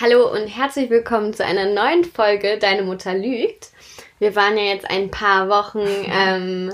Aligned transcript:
Hallo 0.00 0.30
und 0.30 0.46
herzlich 0.46 0.90
willkommen 0.90 1.34
zu 1.34 1.44
einer 1.44 1.66
neuen 1.66 2.04
Folge 2.04 2.56
Deine 2.58 2.82
Mutter 2.82 3.14
lügt. 3.14 3.70
Wir 4.20 4.36
waren 4.36 4.56
ja 4.56 4.62
jetzt 4.62 4.88
ein 4.88 5.10
paar 5.10 5.48
Wochen 5.48 5.80
ähm, 6.08 6.72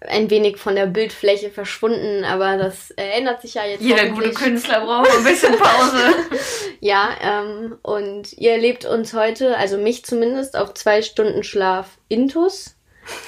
ein 0.00 0.28
wenig 0.28 0.56
von 0.56 0.74
der 0.74 0.86
Bildfläche 0.86 1.50
verschwunden, 1.50 2.24
aber 2.24 2.56
das 2.56 2.90
äh, 2.90 3.10
ändert 3.10 3.42
sich 3.42 3.54
ja 3.54 3.64
jetzt. 3.64 3.80
Jeder 3.80 4.08
gute 4.08 4.32
Künstler 4.32 4.84
braucht 4.84 5.08
ein 5.08 5.22
bisschen 5.22 5.56
Pause. 5.56 6.16
ja, 6.80 7.10
ähm, 7.22 7.78
und 7.82 8.32
ihr 8.32 8.50
erlebt 8.50 8.86
uns 8.86 9.14
heute, 9.14 9.56
also 9.56 9.78
mich 9.78 10.04
zumindest, 10.04 10.56
auf 10.56 10.74
zwei 10.74 11.00
Stunden 11.00 11.44
Schlaf 11.44 11.98
Intus. 12.08 12.74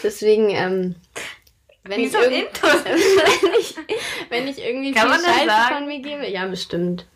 Deswegen, 0.02 0.50
ähm, 0.50 0.96
wenn, 1.84 2.00
ich 2.00 2.12
Intus? 2.12 2.84
wenn, 2.84 3.60
ich, 3.60 3.76
wenn 4.28 4.48
ich 4.48 4.58
irgendwie 4.58 4.90
Kann 4.90 5.12
viel 5.12 5.24
Scheiße 5.24 5.72
von 5.72 5.86
mir 5.86 6.00
gebe, 6.00 6.28
ja, 6.28 6.46
bestimmt 6.46 7.06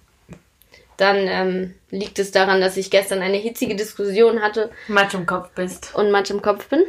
dann 1.01 1.17
ähm, 1.29 1.75
liegt 1.91 2.19
es 2.19 2.31
daran, 2.31 2.61
dass 2.61 2.77
ich 2.77 2.91
gestern 2.91 3.23
eine 3.23 3.37
hitzige 3.37 3.75
Diskussion 3.75 4.43
hatte. 4.43 4.71
Matsch 4.89 5.15
im 5.15 5.27
Kopf 5.27 5.51
bist. 5.55 5.95
Und 5.95 6.11
Matsch 6.11 6.31
im 6.31 6.43
Kopf 6.43 6.69
bin. 6.69 6.85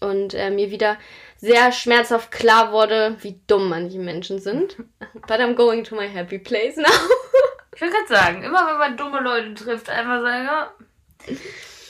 Und 0.00 0.34
äh, 0.34 0.50
mir 0.50 0.70
wieder 0.70 0.98
sehr 1.38 1.72
schmerzhaft 1.72 2.30
klar 2.30 2.72
wurde, 2.72 3.16
wie 3.20 3.40
dumm 3.46 3.68
manche 3.68 3.98
Menschen 3.98 4.38
sind. 4.38 4.76
But 5.26 5.40
I'm 5.40 5.54
going 5.54 5.84
to 5.84 5.96
my 5.96 6.08
happy 6.08 6.38
place 6.38 6.76
now. 6.76 6.84
ich 7.74 7.80
will 7.80 7.90
gerade 7.90 8.08
sagen, 8.08 8.42
immer 8.42 8.66
wenn 8.66 8.78
man 8.78 8.96
dumme 8.96 9.20
Leute 9.20 9.54
trifft, 9.54 9.90
einfach 9.90 10.20
sagen, 10.22 10.44
ja, 10.44 10.70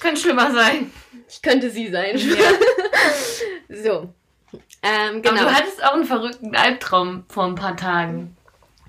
könnte 0.01 0.21
schlimmer 0.21 0.51
sein. 0.53 0.91
Ich 1.29 1.43
könnte 1.43 1.71
sie 1.71 1.89
sein. 1.91 2.17
Ja. 2.17 2.37
so. 3.83 4.15
Ähm, 4.83 5.23
genau. 5.23 5.43
Aber 5.43 5.51
du 5.51 5.55
hattest 5.55 5.85
auch 5.85 5.95
einen 5.95 6.05
verrückten 6.05 6.55
Albtraum 6.55 7.25
vor 7.29 7.45
ein 7.45 7.57
paar 7.57 7.77
Tagen. 7.77 8.37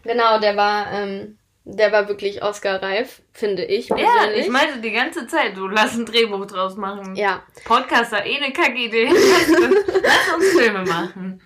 Genau, 0.03 0.39
der 0.39 0.55
war, 0.55 0.91
ähm, 0.91 1.37
der 1.69 1.91
war 1.91 2.07
wirklich 2.07 2.41
Oscar-reif, 2.41 3.21
finde 3.33 3.65
ich. 3.65 3.89
Persönlich. 3.89 4.07
Ja, 4.07 4.31
ich 4.31 4.49
meinte 4.49 4.79
die 4.79 4.91
ganze 4.91 5.27
Zeit, 5.27 5.57
du 5.57 5.67
lass 5.67 5.97
ein 5.97 6.05
Drehbuch 6.05 6.45
draus 6.45 6.77
machen. 6.77 7.15
Ja. 7.15 7.43
Podcaster, 7.65 8.25
eh 8.25 8.37
eine 8.37 8.53
Kackidee. 8.53 9.09
lass 9.11 10.33
uns 10.35 10.49
Filme 10.57 10.85
machen. 10.85 11.41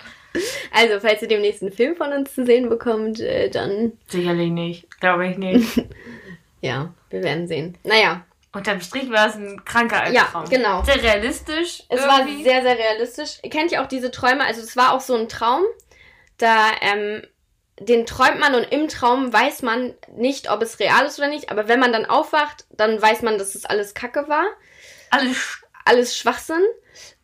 Also, 0.71 0.99
falls 0.99 1.23
ihr 1.23 1.27
den 1.27 1.41
nächsten 1.41 1.71
Film 1.71 1.95
von 1.95 2.13
uns 2.13 2.35
zu 2.35 2.45
sehen 2.45 2.69
bekommt, 2.69 3.19
äh, 3.19 3.49
dann. 3.49 3.93
Sicherlich 4.07 4.51
nicht. 4.51 4.99
Glaube 5.01 5.27
ich 5.27 5.37
nicht. 5.37 5.85
ja, 6.61 6.93
wir 7.09 7.23
werden 7.23 7.47
sehen. 7.47 7.77
Naja. 7.83 8.23
Unterm 8.53 8.81
Strich 8.81 9.09
war 9.09 9.27
es 9.27 9.35
ein 9.35 9.63
kranker 9.63 10.03
Albtraum. 10.03 10.43
Ja, 10.43 10.57
genau. 10.57 10.83
Sehr 10.83 11.01
realistisch. 11.01 11.83
Es 11.87 12.01
irgendwie. 12.01 12.37
war 12.37 12.43
sehr, 12.43 12.61
sehr 12.61 12.77
realistisch. 12.77 13.39
Kennt 13.49 13.71
ihr 13.71 13.81
auch 13.81 13.87
diese 13.87 14.11
Träume? 14.11 14.45
Also, 14.45 14.61
es 14.61 14.77
war 14.77 14.93
auch 14.93 14.99
so 14.99 15.15
ein 15.15 15.29
Traum. 15.29 15.63
Da 16.37 16.67
ähm, 16.81 17.21
den 17.87 18.05
träumt 18.05 18.39
man 18.39 18.55
und 18.55 18.71
im 18.71 18.87
Traum 18.87 19.33
weiß 19.33 19.63
man 19.63 19.95
nicht, 20.15 20.51
ob 20.51 20.61
es 20.61 20.79
real 20.79 21.05
ist 21.05 21.17
oder 21.17 21.27
nicht. 21.27 21.49
Aber 21.49 21.67
wenn 21.67 21.79
man 21.79 21.91
dann 21.91 22.05
aufwacht, 22.05 22.65
dann 22.69 23.01
weiß 23.01 23.23
man, 23.23 23.37
dass 23.37 23.55
es 23.55 23.65
alles 23.65 23.93
Kacke 23.93 24.27
war. 24.27 24.45
Alles, 25.09 25.61
alles 25.85 26.17
Schwachsinn. 26.17 26.63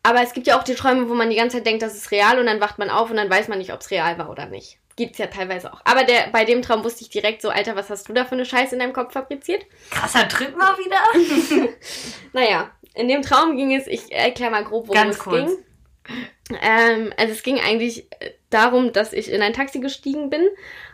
Aber 0.03 0.21
es 0.21 0.33
gibt 0.33 0.47
ja 0.47 0.57
auch 0.57 0.63
die 0.63 0.75
Träume, 0.75 1.09
wo 1.09 1.13
man 1.13 1.29
die 1.29 1.35
ganze 1.35 1.57
Zeit 1.57 1.65
denkt, 1.65 1.83
das 1.83 1.95
ist 1.95 2.11
real 2.11 2.39
und 2.39 2.45
dann 2.45 2.61
wacht 2.61 2.79
man 2.79 2.89
auf 2.89 3.09
und 3.09 3.17
dann 3.17 3.29
weiß 3.29 3.49
man 3.49 3.57
nicht, 3.57 3.73
ob 3.73 3.81
es 3.81 3.91
real 3.91 4.17
war 4.17 4.29
oder 4.29 4.45
nicht. 4.45 4.79
Gibt's 4.95 5.19
ja 5.19 5.27
teilweise 5.27 5.71
auch. 5.71 5.81
Aber 5.83 6.03
der, 6.03 6.29
bei 6.31 6.43
dem 6.43 6.63
Traum 6.63 6.83
wusste 6.83 7.03
ich 7.03 7.09
direkt 7.09 7.41
so, 7.41 7.49
Alter, 7.49 7.75
was 7.75 7.89
hast 7.89 8.09
du 8.09 8.13
da 8.13 8.25
für 8.25 8.31
eine 8.31 8.45
Scheiße 8.45 8.73
in 8.73 8.79
deinem 8.79 8.93
Kopf 8.93 9.13
fabriziert? 9.13 9.63
Krasser 9.91 10.27
Trip 10.27 10.57
mal 10.57 10.75
wieder. 10.77 11.69
naja, 12.33 12.71
in 12.95 13.07
dem 13.07 13.21
Traum 13.21 13.55
ging 13.57 13.75
es, 13.75 13.85
ich 13.85 14.11
erkläre 14.11 14.49
mal 14.49 14.63
grob, 14.63 14.87
worum 14.87 14.95
Ganz 14.95 15.17
es 15.17 15.21
kurz. 15.21 15.51
ging. 15.51 15.63
Ähm, 16.61 17.13
also 17.17 17.33
es 17.33 17.43
ging 17.43 17.59
eigentlich 17.59 18.07
äh, 18.19 18.31
darum, 18.49 18.93
dass 18.93 19.13
ich 19.13 19.31
in 19.31 19.41
ein 19.41 19.53
Taxi 19.53 19.79
gestiegen 19.79 20.29
bin 20.29 20.47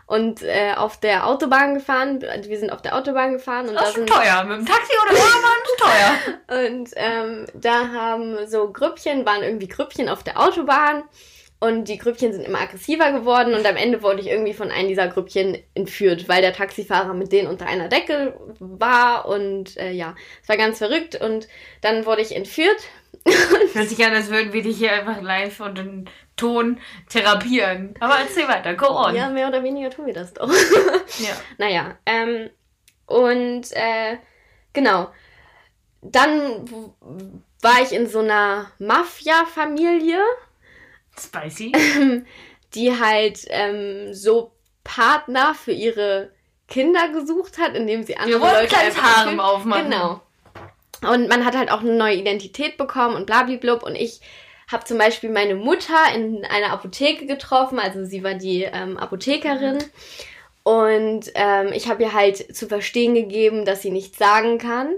und 0.06 0.42
äh, 0.42 0.74
auf 0.76 1.00
der 1.00 1.28
Autobahn 1.28 1.76
gefahren. 1.76 2.22
Wir 2.22 2.60
sind 2.60 2.72
auf 2.72 2.82
der 2.82 2.96
Autobahn 2.96 3.34
gefahren 3.34 3.68
und 3.68 3.76
das 3.76 3.84
da 3.84 3.90
ist 3.90 3.96
sind 3.96 4.10
teuer. 4.10 4.44
Mit 4.44 4.58
dem 4.60 4.66
Taxi 4.66 4.92
oder 5.02 5.14
ist 5.14 5.78
teuer. 5.78 6.66
und 6.68 6.90
ähm, 6.96 7.46
da 7.54 7.88
haben 7.90 8.48
so 8.48 8.72
Grüppchen, 8.72 9.26
waren 9.26 9.44
irgendwie 9.44 9.68
Grüppchen 9.68 10.10
auf 10.10 10.24
der 10.24 10.40
Autobahn 10.40 11.04
und 11.60 11.88
die 11.88 11.98
Grüppchen 11.98 12.34
sind 12.34 12.46
immer 12.46 12.60
aggressiver 12.60 13.14
geworden 13.14 13.54
und 13.54 13.66
am 13.66 13.78
Ende 13.78 14.04
wurde 14.04 14.20
ich 14.20 14.28
irgendwie 14.28 14.54
von 14.54 14.70
einem 14.70 14.90
dieser 14.90 15.08
Grüppchen 15.08 15.58
entführt, 15.76 16.28
weil 16.28 16.42
der 16.42 16.52
Taxifahrer 16.52 17.14
mit 17.14 17.32
denen 17.32 17.48
unter 17.48 17.68
einer 17.68 17.88
Decke 17.88 18.38
war 18.60 19.28
und 19.28 19.78
äh, 19.78 19.92
ja, 19.92 20.16
es 20.42 20.50
war 20.50 20.58
ganz 20.58 20.80
verrückt 20.80 21.16
und 21.16 21.48
dann 21.82 22.06
wurde 22.06 22.22
ich 22.22 22.36
entführt 22.36 22.82
Hört 23.74 23.90
sich 23.90 24.06
an, 24.06 24.14
als 24.14 24.30
würden 24.30 24.52
wir 24.52 24.62
dich 24.62 24.78
hier 24.78 24.92
einfach 24.92 25.22
live 25.22 25.60
und 25.62 25.80
in 25.80 26.10
Ton 26.36 26.80
therapieren. 27.10 27.94
Aber 28.00 28.18
erzähl 28.18 28.48
weiter, 28.48 28.74
go 28.74 28.88
on. 28.88 29.16
Ja, 29.16 29.30
mehr 29.30 29.48
oder 29.48 29.64
weniger 29.64 29.90
tun 29.90 30.08
wir 30.08 30.14
das 30.14 30.34
doch. 30.34 30.50
ja. 31.20 31.36
Naja, 31.58 31.98
ähm, 32.06 32.50
und 33.06 33.72
äh, 33.72 34.18
genau. 34.74 35.12
Dann 36.02 36.68
war 37.62 37.82
ich 37.82 37.94
in 37.94 38.08
so 38.08 38.20
einer 38.20 38.72
Mafia-Familie. 38.80 40.20
Spicy. 41.18 41.72
die 42.74 43.00
halt 43.00 43.46
ähm, 43.50 44.14
so 44.14 44.52
Partner 44.84 45.54
für 45.54 45.72
ihre 45.72 46.32
Kinder 46.68 47.10
gesucht 47.10 47.58
hat, 47.60 47.76
indem 47.76 48.04
sie 48.04 48.18
andere 48.18 48.42
wir 48.42 48.62
Leute 48.62 48.78
einfach 48.78 49.38
aufmachen. 49.38 49.92
Genau. 49.92 50.22
Und 51.02 51.28
man 51.28 51.46
hat 51.46 51.56
halt 51.56 51.72
auch 51.72 51.82
eine 51.82 51.94
neue 51.94 52.16
Identität 52.16 52.78
bekommen 52.78 53.16
und 53.16 53.26
blablablub. 53.26 53.84
Und 53.84 53.96
ich 53.96 54.22
habe 54.72 54.86
zum 54.86 54.98
Beispiel 54.98 55.30
meine 55.30 55.56
Mutter 55.56 55.98
in 56.16 56.46
einer 56.46 56.72
Apotheke 56.72 57.26
getroffen, 57.26 57.80
also 57.80 58.06
sie 58.06 58.24
war 58.24 58.34
die 58.34 58.64
ähm, 58.64 58.98
Apothekerin. 58.98 59.80
Und 60.64 61.32
ähm, 61.36 61.72
ich 61.74 61.90
habe 61.90 62.04
ihr 62.04 62.14
halt 62.14 62.56
zu 62.56 62.68
verstehen 62.68 63.16
gegeben, 63.16 63.66
dass 63.66 63.82
sie 63.82 63.92
nichts 63.92 64.18
sagen 64.18 64.58
kann, 64.58 64.94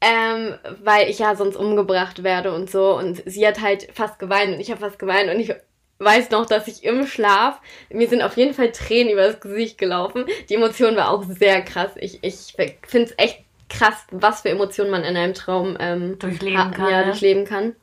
ähm, 0.00 0.54
weil 0.82 1.08
ich 1.08 1.20
ja 1.20 1.36
sonst 1.36 1.56
umgebracht 1.56 2.24
werde 2.24 2.52
und 2.52 2.68
so. 2.68 2.96
Und 2.96 3.22
sie 3.24 3.46
hat 3.46 3.60
halt 3.60 3.88
fast 3.94 4.18
geweint 4.18 4.54
und 4.54 4.60
ich 4.60 4.70
habe 4.70 4.80
fast 4.80 4.98
geweint 4.98 5.30
und 5.30 5.38
ich 5.38 5.54
weiß 6.00 6.30
noch, 6.30 6.46
dass 6.46 6.66
ich 6.66 6.84
im 6.84 7.06
Schlaf, 7.06 7.60
mir 7.90 8.08
sind 8.08 8.22
auf 8.22 8.36
jeden 8.36 8.54
Fall 8.54 8.72
Tränen 8.72 9.12
übers 9.12 9.40
Gesicht 9.40 9.78
gelaufen. 9.78 10.26
Die 10.48 10.54
Emotion 10.54 10.96
war 10.96 11.10
auch 11.10 11.22
sehr 11.22 11.62
krass. 11.62 11.92
Ich, 11.96 12.18
ich 12.22 12.54
finde 12.86 13.10
es 13.10 13.14
echt 13.16 13.44
krass, 13.68 14.04
was 14.10 14.42
für 14.42 14.50
Emotionen 14.50 14.90
man 14.90 15.04
in 15.04 15.16
einem 15.16 15.34
Traum 15.34 15.76
ähm, 15.78 16.18
durchleben 16.18 16.72
kann. 16.72 16.90
Ja, 16.90 17.00
ne? 17.00 17.04
durchleben 17.06 17.44
kann. 17.44 17.76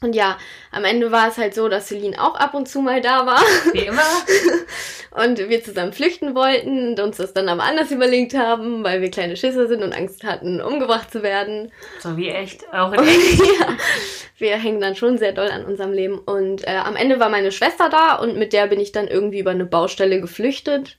Und 0.00 0.14
ja, 0.14 0.38
am 0.70 0.84
Ende 0.84 1.10
war 1.10 1.28
es 1.28 1.38
halt 1.38 1.54
so, 1.54 1.68
dass 1.68 1.88
Celine 1.88 2.22
auch 2.22 2.36
ab 2.36 2.54
und 2.54 2.68
zu 2.68 2.80
mal 2.80 3.00
da 3.00 3.26
war. 3.26 3.40
Wie 3.72 3.86
immer. 3.86 4.02
und 5.24 5.38
wir 5.48 5.62
zusammen 5.64 5.92
flüchten 5.92 6.34
wollten 6.34 6.90
und 6.90 7.00
uns 7.00 7.16
das 7.16 7.32
dann 7.32 7.48
aber 7.48 7.64
anders 7.64 7.90
überlegt 7.90 8.34
haben, 8.34 8.84
weil 8.84 9.00
wir 9.00 9.10
kleine 9.10 9.36
Schisser 9.36 9.66
sind 9.66 9.82
und 9.82 9.92
Angst 9.92 10.22
hatten, 10.22 10.60
umgebracht 10.60 11.10
zu 11.10 11.22
werden. 11.22 11.72
So 11.98 12.16
wie 12.16 12.28
echt, 12.28 12.72
auch 12.72 12.92
in 12.94 13.00
echt. 13.00 13.40
ja, 13.40 13.76
wir 14.38 14.56
hängen 14.56 14.80
dann 14.80 14.94
schon 14.94 15.18
sehr 15.18 15.32
doll 15.32 15.48
an 15.48 15.64
unserem 15.64 15.92
Leben. 15.92 16.18
Und 16.18 16.66
äh, 16.66 16.76
am 16.76 16.94
Ende 16.94 17.18
war 17.18 17.28
meine 17.28 17.50
Schwester 17.50 17.88
da 17.88 18.14
und 18.16 18.36
mit 18.36 18.52
der 18.52 18.68
bin 18.68 18.78
ich 18.78 18.92
dann 18.92 19.08
irgendwie 19.08 19.40
über 19.40 19.50
eine 19.50 19.66
Baustelle 19.66 20.20
geflüchtet 20.20 20.96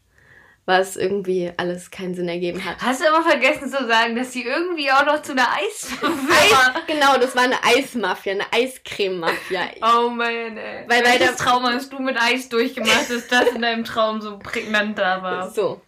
was 0.69 0.95
irgendwie 0.95 1.51
alles 1.57 1.89
keinen 1.89 2.13
Sinn 2.13 2.29
ergeben 2.29 2.63
hat. 2.63 2.77
Hast 2.79 3.01
du 3.01 3.07
aber 3.11 3.27
vergessen 3.27 3.69
zu 3.69 3.87
sagen, 3.87 4.15
dass 4.15 4.31
sie 4.31 4.43
irgendwie 4.43 4.91
auch 4.91 5.03
noch 5.03 5.21
zu 5.23 5.31
einer 5.31 5.47
Eis... 5.51 5.91
Eis 6.01 6.83
genau, 6.85 7.17
das 7.17 7.35
war 7.35 7.43
eine 7.43 7.61
Eismafia, 7.63 8.33
eine 8.33 8.45
Eiscreme-Mafia. 8.53 9.61
Oh 9.81 10.09
man, 10.09 10.57
ey. 10.57 10.85
Weil, 10.87 11.03
weil 11.03 11.17
das 11.17 11.37
Trauma 11.37 11.73
hast 11.73 11.91
du 11.91 11.99
mit 11.99 12.21
Eis 12.21 12.49
durchgemacht, 12.49 13.09
dass 13.09 13.27
das 13.27 13.47
in 13.49 13.63
deinem 13.63 13.83
Traum 13.83 14.21
so 14.21 14.37
prägnant 14.37 14.97
da 14.99 15.23
war. 15.23 15.49
So. 15.49 15.81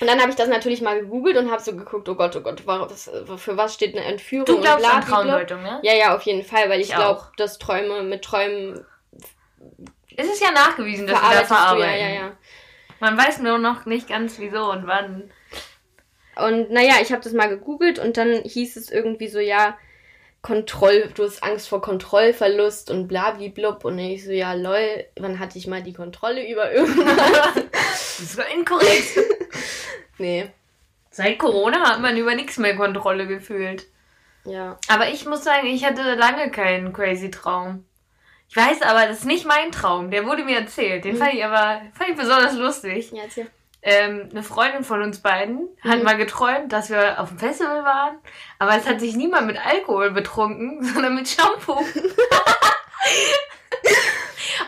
Und 0.00 0.06
dann 0.08 0.20
habe 0.20 0.30
ich 0.30 0.36
das 0.36 0.48
natürlich 0.48 0.82
mal 0.82 0.98
gegoogelt 0.98 1.36
und 1.36 1.52
habe 1.52 1.62
so 1.62 1.76
geguckt, 1.76 2.08
oh 2.08 2.16
Gott, 2.16 2.34
oh 2.34 2.40
Gott, 2.40 2.66
was, 2.66 3.08
für 3.36 3.56
was 3.56 3.72
steht 3.72 3.96
eine 3.96 4.04
Entführung? 4.04 4.46
Du 4.46 4.60
glaubst 4.60 4.84
an 4.84 5.04
Traumdeutung, 5.04 5.62
ne? 5.62 5.78
Ja, 5.84 5.94
ja, 5.94 6.16
auf 6.16 6.22
jeden 6.22 6.44
Fall, 6.44 6.68
weil 6.68 6.80
ich, 6.80 6.88
ich 6.88 6.94
glaube, 6.96 7.22
dass 7.36 7.58
Träume 7.58 8.02
mit 8.02 8.24
Träumen... 8.24 8.84
Es 10.16 10.26
ist 10.26 10.42
ja 10.42 10.50
nachgewiesen, 10.50 11.06
dass 11.06 11.18
sie 11.20 11.34
da 11.34 11.44
verarbeiten. 11.44 11.88
Du, 11.88 12.00
ja, 12.00 12.08
ja, 12.08 12.14
ja. 12.14 12.32
Man 13.02 13.18
weiß 13.18 13.40
nur 13.40 13.58
noch 13.58 13.84
nicht 13.84 14.08
ganz 14.08 14.38
wieso 14.38 14.70
und 14.70 14.86
wann. 14.86 15.28
Und 16.36 16.70
naja, 16.70 16.94
ich 17.02 17.10
habe 17.10 17.20
das 17.20 17.32
mal 17.32 17.48
gegoogelt 17.48 17.98
und 17.98 18.16
dann 18.16 18.44
hieß 18.44 18.76
es 18.76 18.92
irgendwie 18.92 19.26
so, 19.26 19.40
ja, 19.40 19.76
Kontroll, 20.40 21.10
du 21.12 21.24
hast 21.24 21.42
Angst 21.42 21.68
vor 21.68 21.82
Kontrollverlust 21.82 22.92
und 22.92 23.08
blablablub. 23.08 23.84
Und 23.84 23.98
ich 23.98 24.24
so, 24.24 24.30
ja, 24.30 24.52
lol, 24.52 25.04
wann 25.18 25.40
hatte 25.40 25.58
ich 25.58 25.66
mal 25.66 25.82
die 25.82 25.94
Kontrolle 25.94 26.48
über 26.48 26.70
irgendwas? 26.70 27.16
das 27.72 28.20
ist 28.20 28.36
so 28.36 28.42
inkorrekt. 28.56 29.18
nee. 30.18 30.48
Seit 31.10 31.40
Corona 31.40 31.80
hat 31.80 32.00
man 32.00 32.16
über 32.16 32.36
nichts 32.36 32.56
mehr 32.58 32.76
Kontrolle 32.76 33.26
gefühlt. 33.26 33.84
Ja. 34.44 34.78
Aber 34.86 35.08
ich 35.08 35.26
muss 35.26 35.42
sagen, 35.42 35.66
ich 35.66 35.84
hatte 35.84 36.14
lange 36.14 36.52
keinen 36.52 36.92
crazy 36.92 37.32
Traum. 37.32 37.84
Ich 38.52 38.56
weiß 38.58 38.82
aber, 38.82 39.06
das 39.06 39.20
ist 39.20 39.24
nicht 39.24 39.46
mein 39.46 39.72
Traum. 39.72 40.10
Der 40.10 40.26
wurde 40.26 40.44
mir 40.44 40.58
erzählt. 40.58 41.06
Den 41.06 41.14
mhm. 41.14 41.20
fand 41.20 41.32
ich 41.32 41.42
aber 41.42 41.80
fand 41.94 42.10
ich 42.10 42.16
besonders 42.16 42.54
lustig. 42.54 43.10
Ja, 43.10 43.22
erzähl. 43.22 43.50
Ähm, 43.80 44.28
eine 44.30 44.42
Freundin 44.42 44.84
von 44.84 45.00
uns 45.00 45.20
beiden 45.20 45.70
mhm. 45.82 45.90
hat 45.90 46.02
mal 46.02 46.18
geträumt, 46.18 46.70
dass 46.70 46.90
wir 46.90 47.18
auf 47.18 47.30
dem 47.30 47.38
Festival 47.38 47.82
waren, 47.82 48.18
aber 48.58 48.76
es 48.76 48.86
hat 48.86 49.00
sich 49.00 49.16
niemand 49.16 49.46
mit 49.46 49.56
Alkohol 49.56 50.10
betrunken, 50.10 50.84
sondern 50.94 51.14
mit 51.14 51.30
Shampoo. 51.30 51.78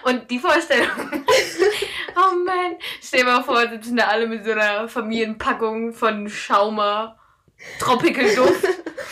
und 0.04 0.30
die 0.30 0.38
Vorstellung. 0.38 0.88
oh 2.16 2.36
man. 2.42 2.76
Stell 3.02 3.20
dir 3.20 3.26
mal 3.26 3.42
vor, 3.44 3.68
sitzen 3.68 3.98
da 3.98 4.06
alle 4.06 4.26
mit 4.26 4.46
so 4.46 4.52
einer 4.52 4.88
Familienpackung 4.88 5.92
von 5.92 6.30
Schaumer, 6.30 7.18
Tropical 7.78 8.34
Duft 8.34 8.64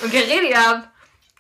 und 0.03 0.11
Geräte 0.11 0.57
ab. 0.57 0.92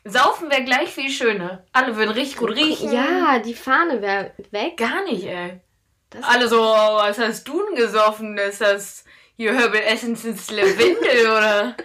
Saufen 0.04 0.50
wäre 0.50 0.64
gleich 0.64 0.90
viel 0.90 1.10
schöner. 1.10 1.64
Alle 1.72 1.96
würden 1.96 2.10
richtig 2.10 2.36
gut 2.36 2.50
riechen. 2.50 2.92
Ja, 2.92 3.38
die 3.38 3.54
Fahne 3.54 4.02
wäre 4.02 4.32
weg. 4.50 4.76
Gar 4.76 5.04
nicht, 5.04 5.24
ey. 5.24 5.60
Das 6.10 6.24
Alle 6.24 6.48
so, 6.48 6.60
oh, 6.60 6.96
was 6.98 7.18
hast 7.18 7.46
du 7.46 7.62
denn 7.64 7.76
gesoffen? 7.76 8.36
Ist 8.36 8.60
das 8.60 9.04
hier 9.36 9.54
Herbal 9.54 9.82
Essences 9.82 10.50
Lavendel 10.50 11.26
oder? 11.26 11.76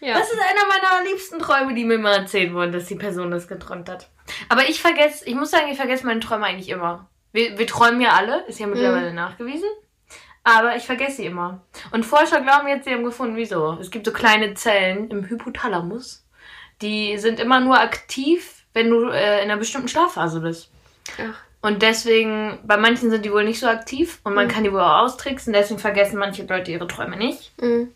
Ja. 0.00 0.14
Das 0.14 0.30
ist 0.30 0.38
einer 0.38 0.66
meiner 0.66 1.10
liebsten 1.10 1.38
Träume, 1.38 1.74
die 1.74 1.84
mir 1.84 1.98
mal 1.98 2.14
erzählen 2.14 2.54
wollen, 2.54 2.72
dass 2.72 2.86
die 2.86 2.94
Person 2.94 3.30
das 3.30 3.48
geträumt 3.48 3.88
hat. 3.88 4.08
Aber 4.48 4.68
ich 4.68 4.80
vergesse, 4.80 5.26
ich 5.26 5.34
muss 5.34 5.50
sagen, 5.50 5.68
ich 5.70 5.76
vergesse 5.76 6.06
meine 6.06 6.20
Träume 6.20 6.46
eigentlich 6.46 6.68
immer. 6.68 7.10
Wir, 7.32 7.58
wir 7.58 7.66
träumen 7.66 8.00
ja 8.00 8.10
alle, 8.10 8.44
ist 8.46 8.60
ja 8.60 8.66
mittlerweile 8.66 9.10
mhm. 9.10 9.16
nachgewiesen. 9.16 9.68
Aber 10.42 10.74
ich 10.76 10.84
vergesse 10.84 11.16
sie 11.16 11.26
immer. 11.26 11.66
Und 11.92 12.06
Forscher 12.06 12.40
glauben 12.40 12.68
jetzt, 12.68 12.84
sie 12.84 12.92
haben 12.92 13.04
gefunden, 13.04 13.36
wieso. 13.36 13.76
Es 13.80 13.90
gibt 13.90 14.06
so 14.06 14.12
kleine 14.12 14.54
Zellen 14.54 15.10
im 15.10 15.28
Hypothalamus, 15.28 16.19
die 16.82 17.18
sind 17.18 17.40
immer 17.40 17.60
nur 17.60 17.78
aktiv, 17.78 18.64
wenn 18.72 18.90
du 18.90 19.08
äh, 19.08 19.42
in 19.42 19.50
einer 19.50 19.56
bestimmten 19.56 19.88
Schlafphase 19.88 20.40
bist. 20.40 20.70
Ach. 21.18 21.34
Und 21.62 21.82
deswegen, 21.82 22.58
bei 22.64 22.78
manchen 22.78 23.10
sind 23.10 23.24
die 23.24 23.32
wohl 23.32 23.44
nicht 23.44 23.60
so 23.60 23.66
aktiv 23.66 24.20
und 24.24 24.34
man 24.34 24.46
mhm. 24.46 24.50
kann 24.50 24.64
die 24.64 24.72
wohl 24.72 24.80
auch 24.80 25.02
austricksen, 25.02 25.52
deswegen 25.52 25.78
vergessen 25.78 26.18
manche 26.18 26.44
Leute 26.44 26.70
ihre 26.70 26.86
Träume 26.86 27.16
nicht. 27.16 27.52
Mhm. 27.60 27.92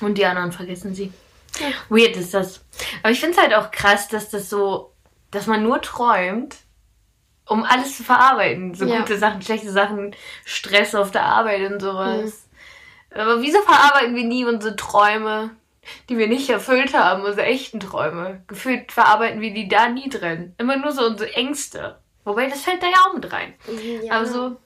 Und 0.00 0.18
die 0.18 0.24
anderen 0.24 0.52
vergessen 0.52 0.94
sie. 0.94 1.12
Ja. 1.58 1.68
Weird 1.88 2.16
ist 2.16 2.34
das. 2.34 2.64
Aber 3.02 3.10
ich 3.10 3.18
finde 3.18 3.36
es 3.36 3.42
halt 3.42 3.54
auch 3.54 3.72
krass, 3.72 4.06
dass 4.06 4.30
das 4.30 4.48
so, 4.48 4.92
dass 5.32 5.46
man 5.46 5.64
nur 5.64 5.82
träumt, 5.82 6.56
um 7.46 7.64
alles 7.64 7.96
zu 7.96 8.04
verarbeiten. 8.04 8.74
So 8.74 8.84
ja. 8.84 9.00
gute 9.00 9.18
Sachen, 9.18 9.42
schlechte 9.42 9.72
Sachen, 9.72 10.14
Stress 10.44 10.94
auf 10.94 11.10
der 11.10 11.24
Arbeit 11.24 11.72
und 11.72 11.80
sowas. 11.80 12.46
Mhm. 13.10 13.20
Aber 13.20 13.42
wieso 13.42 13.60
verarbeiten 13.62 14.14
wir 14.14 14.24
nie 14.24 14.44
unsere 14.44 14.76
Träume, 14.76 15.50
die 16.08 16.18
wir 16.18 16.28
nicht 16.28 16.48
erfüllt 16.50 16.94
haben, 16.94 17.22
unsere 17.22 17.46
echten 17.46 17.80
Träume? 17.80 18.42
Gefühlt 18.46 18.92
verarbeiten 18.92 19.40
wir 19.40 19.52
die 19.52 19.68
da 19.68 19.88
nie 19.88 20.08
drin. 20.08 20.54
Immer 20.58 20.76
nur 20.76 20.92
so 20.92 21.06
unsere 21.06 21.32
Ängste. 21.34 21.98
Wobei, 22.24 22.46
das 22.48 22.62
fällt 22.62 22.82
da 22.82 22.86
ja 22.86 23.06
auch 23.06 23.14
mit 23.14 23.32
rein. 23.32 23.54
Ja. 24.02 24.16
Aber 24.16 24.26
so, 24.26 24.56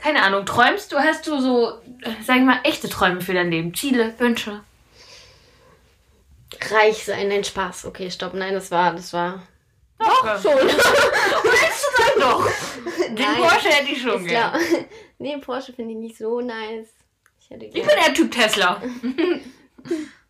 keine 0.00 0.22
Ahnung, 0.22 0.46
träumst 0.46 0.92
du, 0.92 0.98
hast 0.98 1.26
du 1.26 1.40
so, 1.40 1.72
sag 2.24 2.38
ich 2.38 2.42
mal, 2.42 2.60
echte 2.64 2.88
Träume 2.88 3.20
für 3.20 3.34
dein 3.34 3.50
Leben? 3.50 3.74
Ziele, 3.74 4.14
Wünsche? 4.18 4.62
Reich 6.70 7.04
sein, 7.04 7.28
nein, 7.28 7.44
Spaß. 7.44 7.86
Okay, 7.86 8.10
stopp, 8.10 8.34
nein, 8.34 8.54
das 8.54 8.70
war, 8.70 8.92
das 8.94 9.12
war. 9.12 9.42
Doch, 9.98 10.22
doch 10.22 10.42
schon. 10.42 10.52
Willst 10.68 11.86
du 11.86 12.02
dann 12.02 12.20
doch? 12.20 12.46
Den 13.08 13.14
nein, 13.14 13.36
Porsche 13.36 13.68
hätte 13.68 13.90
ich 13.90 14.02
schon 14.02 14.26
gerne. 14.26 14.58
Nee, 15.22 15.36
Porsche 15.36 15.74
finde 15.74 15.92
ich 15.92 15.98
nicht 15.98 16.16
so 16.16 16.40
nice. 16.40 16.88
Ich, 17.38 17.50
ich 17.50 17.72
bin 17.72 17.84
eher 17.84 18.14
Typ 18.14 18.32
Tesla. 18.32 18.80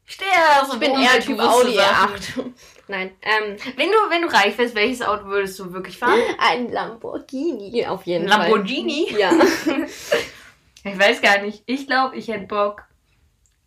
Ich 0.06 0.14
stehe 0.14 0.30
ja 0.30 0.64
so 0.64 0.74
Ich 0.74 0.80
bin 0.80 0.92
eher 0.92 1.20
Typ 1.20 1.38
Audi 1.40 1.78
R8. 1.78 2.44
Nein. 2.88 3.12
Ähm, 3.22 3.56
wenn, 3.76 3.88
du, 3.88 3.96
wenn 4.08 4.22
du 4.22 4.28
reich 4.28 4.58
wärst, 4.58 4.74
welches 4.74 5.02
Auto 5.02 5.26
würdest 5.26 5.58
du 5.60 5.72
wirklich 5.72 5.96
fahren? 5.96 6.18
Ein 6.38 6.72
Lamborghini, 6.72 7.86
auf 7.86 8.04
jeden 8.04 8.28
Fall. 8.28 8.48
Lamborghini? 8.48 9.14
Ja. 9.16 9.30
ich 10.84 10.98
weiß 10.98 11.22
gar 11.22 11.38
nicht. 11.42 11.62
Ich 11.66 11.86
glaube, 11.86 12.16
ich 12.16 12.26
hätte 12.28 12.46
Bock. 12.46 12.82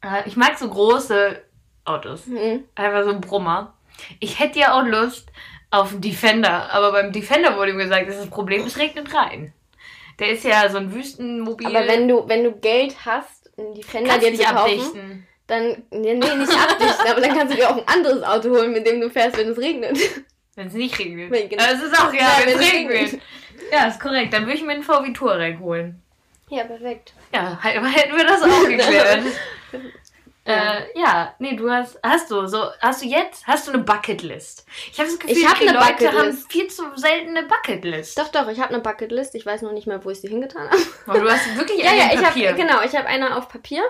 Äh, 0.01 0.27
ich 0.27 0.35
mag 0.35 0.57
so 0.59 0.69
große 0.69 1.41
Autos. 1.86 2.27
Mhm. 2.27 2.65
Einfach 2.75 3.03
so 3.06 3.12
ein 3.12 3.21
Brummer. 3.21 3.74
Ich 4.19 4.39
hätte 4.39 4.59
ja 4.59 4.77
auch 4.77 4.86
Lust 4.86 5.31
auf 5.71 5.91
einen 5.91 6.01
Defender, 6.01 6.71
aber 6.71 6.91
beim 6.91 7.12
Defender 7.12 7.57
wurde 7.57 7.74
mir 7.74 7.86
gesagt, 7.86 8.07
das, 8.07 8.15
ist 8.15 8.24
das 8.25 8.29
Problem, 8.29 8.65
es 8.65 8.77
regnet 8.77 9.13
rein. 9.13 9.53
Der 10.19 10.29
ist 10.31 10.44
ja 10.44 10.69
so 10.69 10.77
ein 10.77 10.94
Wüstenmobil. 10.94 11.65
Aber 11.65 11.88
wenn 11.88 12.07
du, 12.07 12.27
wenn 12.27 12.44
du 12.44 12.51
Geld 12.51 12.95
hast, 13.06 13.57
einen 13.57 13.74
Defender 13.74 14.18
dir 14.19 14.36
zu 14.36 14.44
kaufen, 14.44 14.57
abdichten. 14.57 15.27
Dann, 15.47 15.83
nee, 15.91 16.13
nicht 16.13 16.31
abdichten, 16.31 17.07
aber 17.07 17.21
dann 17.21 17.37
kannst 17.37 17.53
du 17.53 17.57
dir 17.57 17.69
auch 17.69 17.77
ein 17.77 17.87
anderes 17.87 18.23
Auto 18.23 18.49
holen, 18.49 18.71
mit 18.71 18.87
dem 18.87 19.01
du 19.01 19.09
fährst, 19.09 19.37
wenn 19.37 19.49
es 19.49 19.57
regnet. 19.57 19.97
Wenn 20.55 20.67
es 20.67 20.73
nicht 20.73 20.97
regnet. 20.99 21.31
Wenn, 21.31 21.49
genau. 21.49 21.63
Also 21.63 21.85
es 21.85 21.91
ist 21.91 21.99
auch, 21.99 22.13
ja, 22.13 22.19
ja 22.19 22.45
wenn 22.45 22.59
es 22.59 22.73
regnet. 22.73 22.93
regnet. 22.93 23.21
Ja, 23.71 23.87
ist 23.87 23.99
korrekt. 23.99 24.33
Dann 24.33 24.43
würde 24.43 24.55
ich 24.55 24.63
mir 24.63 24.73
einen 24.73 24.83
VW 24.83 25.11
Touareg 25.13 25.59
holen. 25.59 26.01
Ja, 26.49 26.63
perfekt. 26.63 27.13
Ja, 27.33 27.59
hätten 27.63 28.15
wir 28.15 28.25
das 28.25 28.43
auch 28.43 28.67
geklärt. 28.67 29.23
Ja. 30.45 30.79
Äh, 30.79 30.99
ja, 30.99 31.35
nee, 31.39 31.55
du 31.55 31.71
hast, 31.71 31.97
hast 32.03 32.29
du, 32.29 32.45
so, 32.47 32.65
hast 32.81 33.01
du 33.01 33.07
jetzt, 33.07 33.47
hast 33.47 33.65
du 33.65 33.71
eine 33.71 33.81
Bucketlist? 33.81 34.65
Ich 34.91 34.99
habe 34.99 35.09
das 35.09 35.17
Gefühl, 35.17 35.37
ich 35.37 35.47
hab 35.47 35.57
die 35.57 35.67
Leute 35.67 35.77
Bucketlist. 35.79 36.17
haben 36.17 36.49
viel 36.49 36.67
zu 36.67 36.83
selten 36.97 37.37
eine 37.37 37.47
Bucketlist. 37.47 38.17
Doch, 38.19 38.27
doch, 38.27 38.49
ich 38.49 38.59
habe 38.59 38.73
eine 38.73 38.83
Bucketlist. 38.83 39.35
Ich 39.35 39.45
weiß 39.45 39.61
noch 39.61 39.71
nicht 39.71 39.87
mal, 39.87 40.03
wo 40.03 40.09
ich 40.09 40.19
sie 40.19 40.27
hingetan 40.27 40.69
habe. 40.69 40.81
Aber 41.07 41.19
du 41.21 41.31
hast 41.31 41.55
wirklich 41.55 41.87
eine 41.87 41.97
ja, 42.13 42.13
ja, 42.13 42.21
Papier. 42.21 42.49
Hab, 42.49 42.57
genau, 42.57 42.81
ich 42.81 42.93
habe 42.93 43.07
eine 43.07 43.37
auf 43.37 43.47
Papier. 43.47 43.83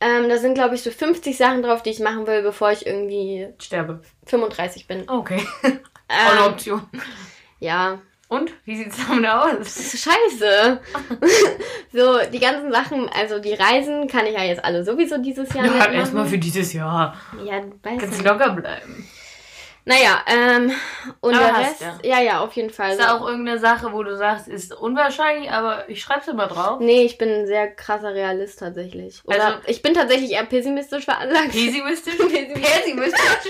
Ähm, 0.00 0.28
da 0.28 0.38
sind, 0.38 0.54
glaube 0.54 0.74
ich, 0.74 0.82
so 0.82 0.90
50 0.90 1.36
Sachen 1.36 1.62
drauf, 1.62 1.82
die 1.82 1.90
ich 1.90 2.00
machen 2.00 2.26
will, 2.26 2.42
bevor 2.42 2.72
ich 2.72 2.86
irgendwie 2.86 3.48
sterbe. 3.58 4.00
35 4.26 4.86
bin. 4.86 5.08
Okay. 5.08 5.46
Ähm, 5.62 5.78
Auch 6.08 6.32
eine 6.32 6.44
Option. 6.46 6.82
Ja, 7.58 8.00
und? 8.30 8.52
Wie 8.64 8.76
sieht's 8.76 8.96
damit 9.08 9.28
aus? 9.28 10.00
Scheiße. 10.04 10.80
so, 11.92 12.18
die 12.32 12.38
ganzen 12.38 12.70
Sachen, 12.70 13.08
also 13.08 13.40
die 13.40 13.54
Reisen 13.54 14.06
kann 14.06 14.24
ich 14.24 14.34
ja 14.34 14.44
jetzt 14.44 14.64
alle 14.64 14.84
sowieso 14.84 15.18
dieses 15.18 15.52
Jahr 15.52 15.66
Ja, 15.66 15.90
erstmal 15.90 16.26
für 16.26 16.38
dieses 16.38 16.72
Jahr. 16.72 17.16
Ja, 17.44 17.60
weißt 17.82 17.98
Kannst 17.98 18.24
locker 18.24 18.50
bleiben. 18.50 19.08
Naja, 19.84 20.20
ähm, 20.26 20.72
und 21.20 21.34
aber 21.34 21.46
der 21.46 21.58
Rest, 21.58 21.80
ja. 21.80 21.98
ja, 22.02 22.20
ja, 22.20 22.40
auf 22.40 22.52
jeden 22.52 22.70
Fall. 22.70 22.92
Ist 22.92 23.00
da 23.00 23.16
auch 23.16 23.26
irgendeine 23.26 23.58
Sache, 23.58 23.92
wo 23.92 24.02
du 24.02 24.16
sagst, 24.16 24.46
ist 24.46 24.74
unwahrscheinlich, 24.74 25.50
aber 25.50 25.88
ich 25.88 26.02
schreib's 26.02 26.28
immer 26.28 26.48
drauf? 26.48 26.80
Nee, 26.80 27.02
ich 27.04 27.16
bin 27.16 27.30
ein 27.30 27.46
sehr 27.46 27.70
krasser 27.70 28.14
Realist 28.14 28.58
tatsächlich. 28.58 29.22
Oder 29.24 29.44
also, 29.44 29.58
ich 29.66 29.80
bin 29.80 29.94
tatsächlich 29.94 30.32
eher 30.32 30.44
pessimistisch 30.44 31.06
veranlagt. 31.06 31.52
Pessimistisch? 31.52 32.16
Pessimistisch? 32.18 33.48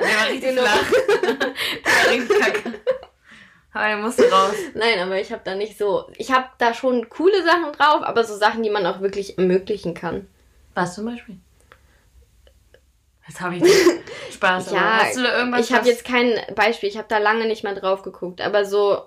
Der 0.00 0.06
war 0.06 0.28
richtig 0.30 0.50
genau. 0.50 0.62
flach. 0.62 0.92
Der 1.22 1.92
war 2.04 2.12
richtig 2.12 2.38
kacke. 2.40 2.74
Aber 3.72 3.86
er 3.86 3.96
musste 3.98 4.28
raus. 4.30 4.56
Nein, 4.74 4.98
aber 4.98 5.20
ich 5.20 5.30
habe 5.30 5.42
da 5.44 5.54
nicht 5.54 5.78
so. 5.78 6.10
Ich 6.16 6.32
habe 6.32 6.48
da 6.58 6.74
schon 6.74 7.08
coole 7.08 7.44
Sachen 7.44 7.72
drauf, 7.72 8.02
aber 8.02 8.24
so 8.24 8.34
Sachen, 8.34 8.64
die 8.64 8.70
man 8.70 8.84
auch 8.86 9.00
wirklich 9.00 9.38
ermöglichen 9.38 9.94
kann. 9.94 10.26
Was 10.74 10.96
zum 10.96 11.04
Beispiel? 11.04 11.36
Jetzt 13.28 13.40
habe 13.40 13.56
ich 13.56 13.62
Spaß. 14.32 14.72
ja, 14.72 15.00
hast 15.02 15.16
du 15.16 15.22
da 15.22 15.38
irgendwas? 15.38 15.68
Ich 15.68 15.74
habe 15.74 15.86
jetzt 15.86 16.04
kein 16.04 16.40
Beispiel. 16.54 16.88
Ich 16.88 16.96
habe 16.96 17.08
da 17.08 17.18
lange 17.18 17.46
nicht 17.46 17.64
mal 17.64 17.74
drauf 17.74 18.02
geguckt, 18.02 18.40
aber 18.40 18.64
so 18.64 19.02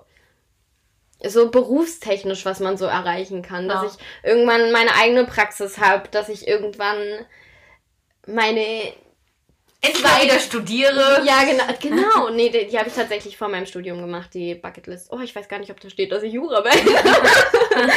so 1.24 1.50
berufstechnisch, 1.50 2.44
was 2.44 2.58
man 2.58 2.76
so 2.76 2.86
erreichen 2.86 3.42
kann, 3.42 3.68
ja. 3.68 3.80
dass 3.82 3.94
ich 3.94 4.02
irgendwann 4.24 4.72
meine 4.72 4.94
eigene 4.96 5.24
Praxis 5.24 5.78
habe, 5.78 6.08
dass 6.08 6.28
ich 6.28 6.48
irgendwann 6.48 6.98
meine 8.26 8.92
Entweder 9.84 10.38
studiere. 10.38 11.22
Ja, 11.24 11.42
genau. 11.42 11.64
genau. 11.80 12.28
Nee, 12.32 12.50
die, 12.50 12.68
die 12.68 12.78
habe 12.78 12.88
ich 12.88 12.94
tatsächlich 12.94 13.36
vor 13.36 13.48
meinem 13.48 13.66
Studium 13.66 14.00
gemacht, 14.00 14.32
die 14.32 14.54
Bucketlist. 14.54 15.10
Oh, 15.10 15.18
ich 15.18 15.34
weiß 15.34 15.48
gar 15.48 15.58
nicht, 15.58 15.72
ob 15.72 15.80
da 15.80 15.90
steht, 15.90 16.12
dass 16.12 16.22
ich 16.22 16.32
Jura 16.32 16.60
bin. 16.60 16.72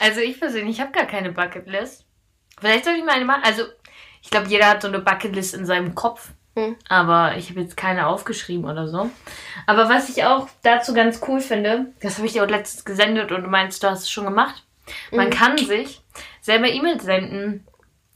also 0.00 0.20
ich 0.20 0.40
persönlich 0.40 0.80
habe 0.80 0.92
gar 0.92 1.06
keine 1.06 1.30
Bucketlist. 1.30 2.06
Vielleicht 2.58 2.86
soll 2.86 2.94
ich 2.94 3.04
mal 3.04 3.12
eine 3.12 3.26
machen. 3.26 3.42
Also 3.44 3.64
ich 4.24 4.30
glaube, 4.30 4.48
jeder 4.48 4.68
hat 4.68 4.82
so 4.82 4.88
eine 4.88 4.98
Bucketlist 4.98 5.54
in 5.54 5.66
seinem 5.66 5.94
Kopf. 5.94 6.30
Hm. 6.56 6.76
Aber 6.88 7.36
ich 7.36 7.50
habe 7.50 7.60
jetzt 7.60 7.76
keine 7.76 8.06
aufgeschrieben 8.06 8.64
oder 8.64 8.88
so. 8.88 9.10
Aber 9.66 9.88
was 9.88 10.08
ich 10.08 10.24
auch 10.24 10.48
dazu 10.62 10.94
ganz 10.94 11.20
cool 11.28 11.40
finde, 11.40 11.92
das 12.00 12.16
habe 12.16 12.26
ich 12.26 12.32
dir 12.32 12.44
auch 12.44 12.48
letztens 12.48 12.84
gesendet 12.84 13.30
und 13.30 13.44
du 13.44 13.48
meinst, 13.48 13.82
du 13.82 13.88
hast 13.88 14.02
es 14.02 14.10
schon 14.10 14.24
gemacht. 14.24 14.64
Man 15.12 15.26
mhm. 15.26 15.30
kann 15.30 15.58
sich 15.58 16.00
selber 16.40 16.68
E-Mails 16.68 17.04
senden 17.04 17.66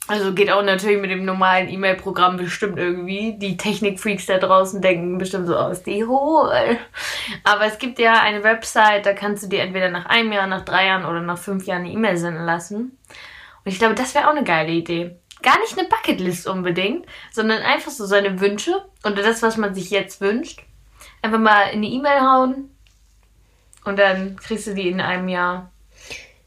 also 0.08 0.32
geht 0.32 0.50
auch 0.50 0.62
natürlich 0.62 0.98
mit 0.98 1.10
dem 1.10 1.26
normalen 1.26 1.68
E-Mail-Programm 1.68 2.38
bestimmt 2.38 2.78
irgendwie. 2.78 3.36
Die 3.38 3.58
Technikfreaks 3.58 4.24
da 4.24 4.38
draußen 4.38 4.80
denken 4.80 5.18
bestimmt 5.18 5.46
so 5.46 5.54
aus, 5.54 5.82
die 5.82 6.02
hohl. 6.04 6.78
Aber 7.44 7.66
es 7.66 7.78
gibt 7.78 7.98
ja 7.98 8.18
eine 8.22 8.42
Website, 8.42 9.04
da 9.04 9.12
kannst 9.12 9.44
du 9.44 9.48
dir 9.48 9.60
entweder 9.60 9.90
nach 9.90 10.06
einem 10.06 10.32
Jahr, 10.32 10.46
nach 10.46 10.64
drei 10.64 10.86
Jahren 10.86 11.04
oder 11.04 11.20
nach 11.20 11.36
fünf 11.36 11.66
Jahren 11.66 11.82
eine 11.82 11.92
E-Mail 11.92 12.16
senden 12.16 12.46
lassen. 12.46 12.96
Und 13.64 13.72
ich 13.72 13.78
glaube, 13.78 13.94
das 13.94 14.14
wäre 14.14 14.28
auch 14.28 14.34
eine 14.34 14.44
geile 14.44 14.72
Idee. 14.72 15.16
Gar 15.42 15.58
nicht 15.60 15.78
eine 15.78 15.88
Bucketlist 15.88 16.46
unbedingt, 16.46 17.06
sondern 17.32 17.62
einfach 17.62 17.90
so 17.90 18.06
seine 18.06 18.40
Wünsche 18.40 18.84
und 19.04 19.18
das, 19.18 19.42
was 19.42 19.56
man 19.56 19.74
sich 19.74 19.90
jetzt 19.90 20.20
wünscht. 20.20 20.64
Einfach 21.22 21.38
mal 21.38 21.70
in 21.70 21.82
die 21.82 21.94
E-Mail 21.94 22.20
hauen 22.20 22.70
und 23.84 23.98
dann 23.98 24.36
kriegst 24.36 24.66
du 24.66 24.74
die 24.74 24.88
in 24.88 25.00
einem 25.00 25.28
Jahr. 25.28 25.70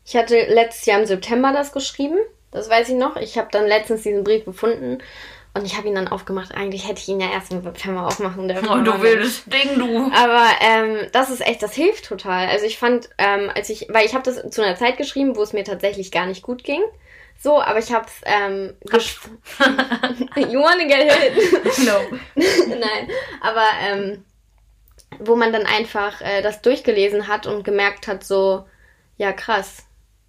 Ich 0.05 0.15
hatte 0.15 0.45
letztes 0.47 0.85
Jahr 0.85 0.99
im 0.99 1.05
September 1.05 1.53
das 1.53 1.71
geschrieben. 1.71 2.17
Das 2.51 2.69
weiß 2.69 2.89
ich 2.89 2.95
noch. 2.95 3.15
Ich 3.15 3.37
habe 3.37 3.47
dann 3.51 3.65
letztens 3.65 4.03
diesen 4.03 4.23
Brief 4.23 4.43
gefunden 4.43 4.99
und 5.53 5.65
ich 5.65 5.77
habe 5.77 5.87
ihn 5.87 5.95
dann 5.95 6.07
aufgemacht. 6.07 6.53
Eigentlich 6.53 6.87
hätte 6.87 6.99
ich 6.99 7.09
ihn 7.09 7.19
ja 7.19 7.31
erst 7.31 7.51
im 7.51 7.61
September 7.61 8.07
aufmachen 8.07 8.47
dürfen. 8.47 8.67
Oh, 8.69 8.83
du 8.83 9.01
wildes 9.01 9.43
Ding, 9.45 9.79
du. 9.79 10.11
Aber 10.13 10.45
ähm, 10.61 11.07
das 11.11 11.29
ist 11.29 11.41
echt, 11.41 11.61
das 11.61 11.73
hilft 11.73 12.05
total. 12.05 12.47
Also 12.47 12.65
ich 12.65 12.77
fand, 12.77 13.09
ähm, 13.17 13.49
als 13.53 13.69
ich, 13.69 13.87
weil 13.89 14.05
ich 14.05 14.13
habe 14.13 14.23
das 14.23 14.49
zu 14.49 14.61
einer 14.61 14.75
Zeit 14.75 14.97
geschrieben, 14.97 15.35
wo 15.35 15.41
es 15.41 15.53
mir 15.53 15.63
tatsächlich 15.63 16.11
gar 16.11 16.25
nicht 16.25 16.41
gut 16.41 16.63
ging. 16.63 16.81
So, 17.41 17.59
aber 17.59 17.79
ich 17.79 17.91
habe 17.91 18.05
es. 18.05 18.21
Ähm, 18.23 18.75
you 20.51 20.61
wanna 20.61 20.83
get 20.83 21.11
hit? 21.11 21.79
no. 21.87 22.19
Nein, 22.67 23.09
aber 23.41 23.65
ähm, 23.81 24.23
wo 25.17 25.35
man 25.35 25.51
dann 25.51 25.65
einfach 25.65 26.21
äh, 26.21 26.43
das 26.43 26.61
durchgelesen 26.61 27.27
hat 27.27 27.47
und 27.47 27.63
gemerkt 27.63 28.07
hat, 28.07 28.23
so, 28.23 28.67
ja, 29.17 29.33
krass. 29.33 29.87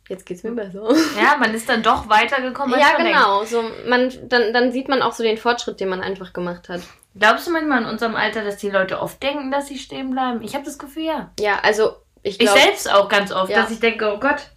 Jetzt 0.09 0.25
geht's 0.25 0.43
mir 0.43 0.53
besser. 0.53 0.89
Ja, 1.17 1.37
man 1.39 1.55
ist 1.55 1.69
dann 1.69 1.83
doch 1.83 2.09
weitergekommen. 2.09 2.81
ja, 2.81 2.97
genau. 2.97 3.45
So, 3.45 3.63
man, 3.87 4.11
dann, 4.29 4.53
dann 4.55 4.73
sieht 4.73 4.89
man 4.89 5.03
auch 5.03 5.13
so 5.13 5.23
den 5.23 5.39
Fortschritt, 5.39 5.81
den 5.81 5.91
man 5.91 6.01
einfach 6.01 6.33
gemacht 6.33 6.71
hat. 6.71 6.81
Glaubst 7.15 7.47
du 7.47 7.51
manchmal 7.51 7.83
in 7.83 7.89
unserem 7.89 8.17
Alter, 8.17 8.43
dass 8.43 8.57
die 8.57 8.71
Leute 8.71 9.01
oft 9.01 9.23
denken, 9.23 9.51
dass 9.51 9.69
sie 9.69 9.79
stehen 9.79 10.11
bleiben? 10.11 10.43
Ich 10.43 10.55
habe 10.55 10.65
das 10.65 10.79
Gefühl, 10.79 11.05
ja. 11.05 11.31
Ja, 11.39 11.61
also 11.63 11.97
ich 12.23 12.39
glaube. 12.39 12.59
Ich 12.59 12.65
selbst 12.65 12.91
auch 12.91 13.09
ganz 13.09 13.33
oft, 13.33 13.51
ja. 13.51 13.61
dass 13.61 13.71
ich 13.71 13.81
denke, 13.81 14.15
oh 14.15 14.19
Gott. 14.19 14.52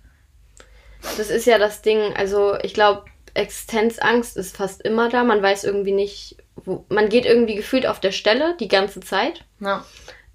Das 1.18 1.30
ist 1.30 1.46
ja 1.46 1.58
das 1.58 1.82
Ding. 1.82 2.14
Also 2.16 2.56
ich 2.62 2.74
glaube, 2.74 3.06
Existenzangst 3.34 4.38
ist 4.38 4.56
fast 4.56 4.82
immer 4.82 5.10
da. 5.10 5.24
Man 5.24 5.42
weiß 5.42 5.66
irgendwie 5.66 5.92
nicht, 5.92 6.38
wo. 6.56 6.86
Man 6.90 7.10
geht 7.10 7.26
irgendwie 7.26 7.56
gefühlt 7.56 7.86
auf 7.86 8.00
der 8.00 8.12
Stelle 8.12 8.56
die 8.60 8.68
ganze 8.70 9.02
Zeit. 9.02 9.44
Ja. 9.60 9.84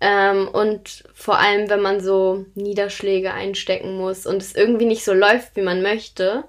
Ähm, 0.00 0.48
und 0.48 1.04
vor 1.14 1.38
allem, 1.38 1.68
wenn 1.68 1.82
man 1.82 2.00
so 2.00 2.46
Niederschläge 2.54 3.32
einstecken 3.32 3.96
muss 3.96 4.26
und 4.26 4.42
es 4.42 4.54
irgendwie 4.54 4.86
nicht 4.86 5.04
so 5.04 5.12
läuft, 5.12 5.56
wie 5.56 5.62
man 5.62 5.82
möchte. 5.82 6.44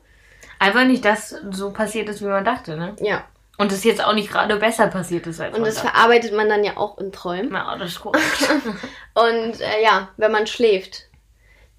Einfach 0.59 0.85
nicht, 0.85 1.03
dass 1.03 1.35
so 1.49 1.71
passiert 1.71 2.07
ist, 2.07 2.21
wie 2.21 2.25
man 2.25 2.45
dachte, 2.45 2.77
ne? 2.77 2.95
Ja. 2.99 3.23
Und 3.57 3.71
es 3.71 3.83
jetzt 3.83 4.03
auch 4.03 4.13
nicht 4.13 4.31
gerade 4.31 4.55
besser 4.57 4.87
passiert 4.87 5.27
ist 5.27 5.39
als 5.39 5.55
Und 5.55 5.65
das 5.65 5.75
dachte. 5.75 5.89
verarbeitet 5.89 6.33
man 6.33 6.49
dann 6.49 6.63
ja 6.63 6.77
auch 6.77 6.97
in 6.97 7.11
Träumen. 7.11 7.53
Ja, 7.53 7.75
das 7.77 7.91
ist 7.91 8.01
korrekt. 8.01 8.49
und 9.13 9.61
äh, 9.61 9.83
ja, 9.83 10.09
wenn 10.17 10.31
man 10.31 10.47
schläft, 10.47 11.07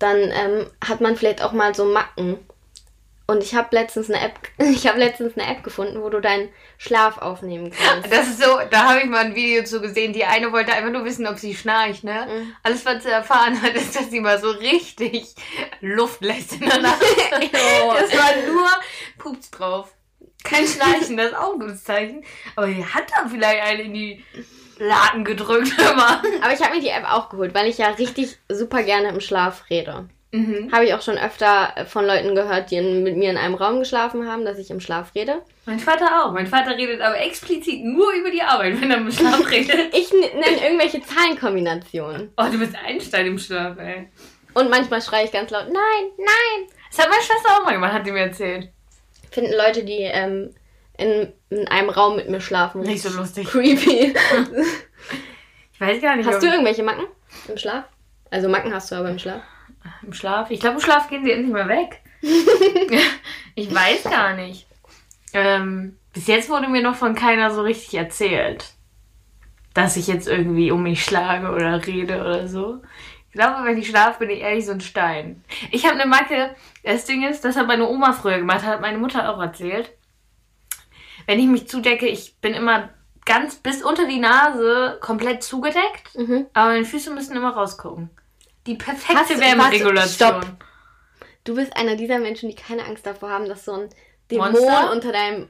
dann 0.02 0.18
ähm, 0.18 0.66
hat 0.84 1.00
man 1.00 1.16
vielleicht 1.16 1.42
auch 1.42 1.52
mal 1.52 1.74
so 1.74 1.84
Macken. 1.84 2.38
Und 3.28 3.42
ich 3.42 3.54
habe 3.54 3.68
letztens 3.74 4.10
eine 4.10 4.20
App, 4.20 4.38
ich 4.58 4.86
habe 4.86 4.98
letztens 4.98 5.38
eine 5.38 5.48
App 5.50 5.62
gefunden, 5.62 6.02
wo 6.02 6.10
du 6.10 6.20
deinen 6.20 6.48
Schlaf 6.76 7.18
aufnehmen 7.18 7.70
kannst. 7.70 8.12
Das 8.12 8.26
ist 8.26 8.42
so, 8.42 8.58
da 8.70 8.90
habe 8.90 9.00
ich 9.00 9.06
mal 9.06 9.24
ein 9.24 9.34
Video 9.34 9.64
zu 9.64 9.80
gesehen. 9.80 10.12
Die 10.12 10.24
eine 10.24 10.52
wollte 10.52 10.72
einfach 10.72 10.90
nur 10.90 11.04
wissen, 11.04 11.26
ob 11.26 11.38
sie 11.38 11.54
schnarcht, 11.54 12.04
ne? 12.04 12.26
Mhm. 12.28 12.56
Alles, 12.62 12.84
was 12.84 13.04
sie 13.04 13.10
erfahren 13.10 13.62
hat, 13.62 13.74
ist, 13.74 13.96
dass 13.96 14.10
sie 14.10 14.20
mal 14.20 14.40
so 14.40 14.50
richtig 14.50 15.34
Luft 15.80 16.22
lässt 16.22 16.54
in 16.54 16.60
der 16.60 16.80
Nacht. 16.80 17.00
das 17.52 18.12
war 18.12 18.52
nur 18.52 18.68
Pups 19.18 19.50
drauf. 19.50 19.94
Kein 20.42 20.66
Schnarchen, 20.66 21.16
das 21.16 21.28
ist 21.28 21.36
auch 21.36 21.52
ein 21.52 21.60
gutes 21.60 21.84
Zeichen. 21.84 22.24
Aber 22.56 22.66
die 22.66 22.84
hat 22.84 23.04
dann 23.16 23.30
vielleicht 23.30 23.62
eine 23.62 23.82
in 23.82 23.94
die 23.94 24.24
Laden 24.82 25.24
gedrückt 25.24 25.72
immer. 25.78 26.22
Aber 26.42 26.52
ich 26.52 26.60
habe 26.60 26.74
mir 26.74 26.80
die 26.82 26.88
App 26.88 27.04
auch 27.10 27.28
geholt, 27.28 27.54
weil 27.54 27.68
ich 27.68 27.78
ja 27.78 27.88
richtig 27.90 28.36
super 28.48 28.82
gerne 28.82 29.08
im 29.08 29.20
Schlaf 29.20 29.64
rede. 29.70 30.08
Mhm. 30.34 30.72
Habe 30.72 30.86
ich 30.86 30.94
auch 30.94 31.02
schon 31.02 31.18
öfter 31.18 31.74
von 31.86 32.06
Leuten 32.06 32.34
gehört, 32.34 32.70
die 32.70 32.76
in, 32.76 33.02
mit 33.02 33.16
mir 33.18 33.30
in 33.30 33.36
einem 33.36 33.54
Raum 33.54 33.80
geschlafen 33.80 34.26
haben, 34.26 34.46
dass 34.46 34.58
ich 34.58 34.70
im 34.70 34.80
Schlaf 34.80 35.14
rede. 35.14 35.42
Mein 35.66 35.78
Vater 35.78 36.24
auch. 36.24 36.32
Mein 36.32 36.46
Vater 36.46 36.76
redet 36.76 37.02
aber 37.02 37.20
explizit 37.20 37.84
nur 37.84 38.10
über 38.12 38.30
die 38.30 38.42
Arbeit, 38.42 38.80
wenn 38.80 38.90
er 38.90 38.96
im 38.96 39.12
Schlaf 39.12 39.50
redet. 39.50 39.94
ich 39.94 40.10
nenne 40.10 40.64
irgendwelche 40.64 41.02
Zahlenkombinationen. 41.02 42.32
Oh, 42.38 42.46
du 42.50 42.58
bist 42.58 42.74
Einstein 42.74 43.26
im 43.26 43.38
Schlaf, 43.38 43.78
ey. 43.78 44.08
Und 44.54 44.70
manchmal 44.70 45.02
schreie 45.02 45.26
ich 45.26 45.32
ganz 45.32 45.50
laut, 45.50 45.66
nein, 45.66 46.10
nein. 46.16 46.66
Das 46.90 47.04
hat 47.04 47.10
meine 47.10 47.22
Schwester 47.22 47.50
auch 47.58 47.64
mal 47.64 47.72
gemacht, 47.72 47.92
hat 47.92 48.06
die 48.06 48.12
mir 48.12 48.20
erzählt. 48.20 48.70
Finden 49.30 49.52
Leute, 49.52 49.84
die 49.84 50.00
ähm, 50.00 50.54
in, 51.02 51.32
in 51.50 51.68
einem 51.68 51.90
Raum 51.90 52.16
mit 52.16 52.28
mir 52.28 52.40
schlafen. 52.40 52.82
Nicht 52.82 53.02
so 53.02 53.16
lustig. 53.16 53.48
Creepy. 53.48 54.14
ich 55.72 55.80
weiß 55.80 56.00
gar 56.00 56.16
nicht. 56.16 56.28
Hast 56.28 56.42
du 56.42 56.46
irgendwelche 56.46 56.82
Macken 56.82 57.06
im 57.48 57.56
Schlaf? 57.56 57.84
Also 58.30 58.48
Macken 58.48 58.72
hast 58.72 58.90
du 58.90 58.94
aber 58.94 59.10
im 59.10 59.18
Schlaf. 59.18 59.42
Im 60.02 60.12
Schlaf? 60.12 60.50
Ich 60.50 60.60
glaube, 60.60 60.76
im 60.76 60.82
Schlaf 60.82 61.08
gehen 61.08 61.24
sie 61.24 61.32
endlich 61.32 61.52
mal 61.52 61.68
weg. 61.68 62.00
ich 63.54 63.74
weiß 63.74 64.04
gar 64.04 64.34
nicht. 64.34 64.66
Ähm, 65.34 65.98
bis 66.12 66.26
jetzt 66.26 66.48
wurde 66.48 66.68
mir 66.68 66.82
noch 66.82 66.94
von 66.94 67.14
keiner 67.14 67.50
so 67.50 67.62
richtig 67.62 67.94
erzählt, 67.94 68.74
dass 69.74 69.96
ich 69.96 70.06
jetzt 70.06 70.28
irgendwie 70.28 70.70
um 70.70 70.82
mich 70.82 71.04
schlage 71.04 71.50
oder 71.50 71.84
rede 71.86 72.20
oder 72.20 72.46
so. 72.48 72.82
Ich 73.28 73.32
glaube, 73.32 73.64
wenn 73.64 73.78
ich 73.78 73.88
schlafe, 73.88 74.20
bin 74.20 74.30
ich 74.30 74.40
ehrlich 74.40 74.66
so 74.66 74.72
ein 74.72 74.82
Stein. 74.82 75.42
Ich 75.70 75.86
habe 75.86 75.98
eine 75.98 76.08
Macke. 76.08 76.54
Das 76.84 77.06
Ding 77.06 77.26
ist, 77.26 77.44
das 77.44 77.56
hat 77.56 77.66
meine 77.66 77.88
Oma 77.88 78.12
früher 78.12 78.38
gemacht, 78.38 78.62
hat 78.62 78.82
meine 78.82 78.98
Mutter 78.98 79.32
auch 79.32 79.40
erzählt. 79.40 79.90
Wenn 81.26 81.38
ich 81.38 81.46
mich 81.46 81.68
zudecke, 81.68 82.06
ich 82.06 82.36
bin 82.40 82.54
immer 82.54 82.90
ganz 83.24 83.56
bis 83.56 83.82
unter 83.82 84.06
die 84.06 84.18
Nase 84.18 84.98
komplett 85.00 85.42
zugedeckt, 85.42 86.16
mhm. 86.16 86.46
aber 86.52 86.70
meine 86.72 86.84
Füße 86.84 87.12
müssen 87.12 87.36
immer 87.36 87.50
rausgucken. 87.50 88.10
Die 88.66 88.74
perfekte 88.74 89.38
Wärmeregulation. 89.40 90.42
Stopp. 90.42 90.46
Du 91.44 91.56
bist 91.56 91.76
einer 91.76 91.96
dieser 91.96 92.18
Menschen, 92.18 92.48
die 92.48 92.54
keine 92.54 92.84
Angst 92.84 93.06
davor 93.06 93.30
haben, 93.30 93.48
dass 93.48 93.64
so 93.64 93.72
ein 93.72 93.88
Dämon 94.30 94.52
Monster? 94.52 94.92
unter 94.92 95.12
deinem 95.12 95.48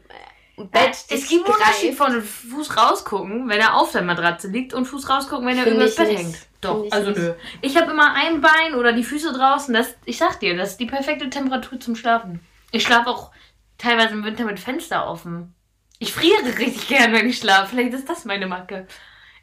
äh, 0.57 0.64
Bett 0.64 0.97
äh, 1.09 1.14
Es 1.14 1.28
gibt 1.28 1.45
einen 1.45 1.54
Unterschied 1.54 1.95
von 1.95 2.23
Fuß 2.23 2.76
rausgucken, 2.76 3.49
wenn 3.49 3.61
er 3.61 3.76
auf 3.76 3.92
der 3.92 4.02
Matratze 4.02 4.49
liegt 4.49 4.73
und 4.73 4.87
Fuß 4.87 5.09
rausgucken, 5.09 5.47
wenn 5.47 5.59
er 5.59 5.66
über 5.66 5.85
das 5.85 5.97
Bett 5.97 6.09
nicht. 6.09 6.19
hängt. 6.19 6.37
Doch, 6.62 6.87
also 6.90 7.11
nicht. 7.11 7.21
nö. 7.21 7.35
Ich 7.61 7.76
habe 7.76 7.90
immer 7.90 8.14
ein 8.14 8.40
Bein 8.40 8.75
oder 8.75 8.92
die 8.92 9.04
Füße 9.04 9.33
draußen. 9.33 9.75
Das, 9.75 9.95
ich 10.04 10.16
sag 10.16 10.40
dir, 10.40 10.57
das 10.57 10.73
ist 10.73 10.81
die 10.81 10.87
perfekte 10.87 11.28
Temperatur 11.28 11.78
zum 11.81 11.97
Schlafen. 11.97 12.40
Ich 12.71 12.85
schlafe 12.85 13.11
auch 13.11 13.33
teilweise 13.82 14.14
im 14.14 14.24
Winter 14.24 14.44
mit 14.44 14.60
Fenster 14.60 15.08
offen. 15.08 15.54
Ich 15.98 16.12
friere 16.12 16.58
richtig 16.58 16.88
gern, 16.88 17.12
wenn 17.12 17.28
ich 17.28 17.38
schlafe. 17.38 17.70
Vielleicht 17.70 17.94
ist 17.94 18.08
das 18.08 18.24
meine 18.24 18.46
Macke. 18.46 18.86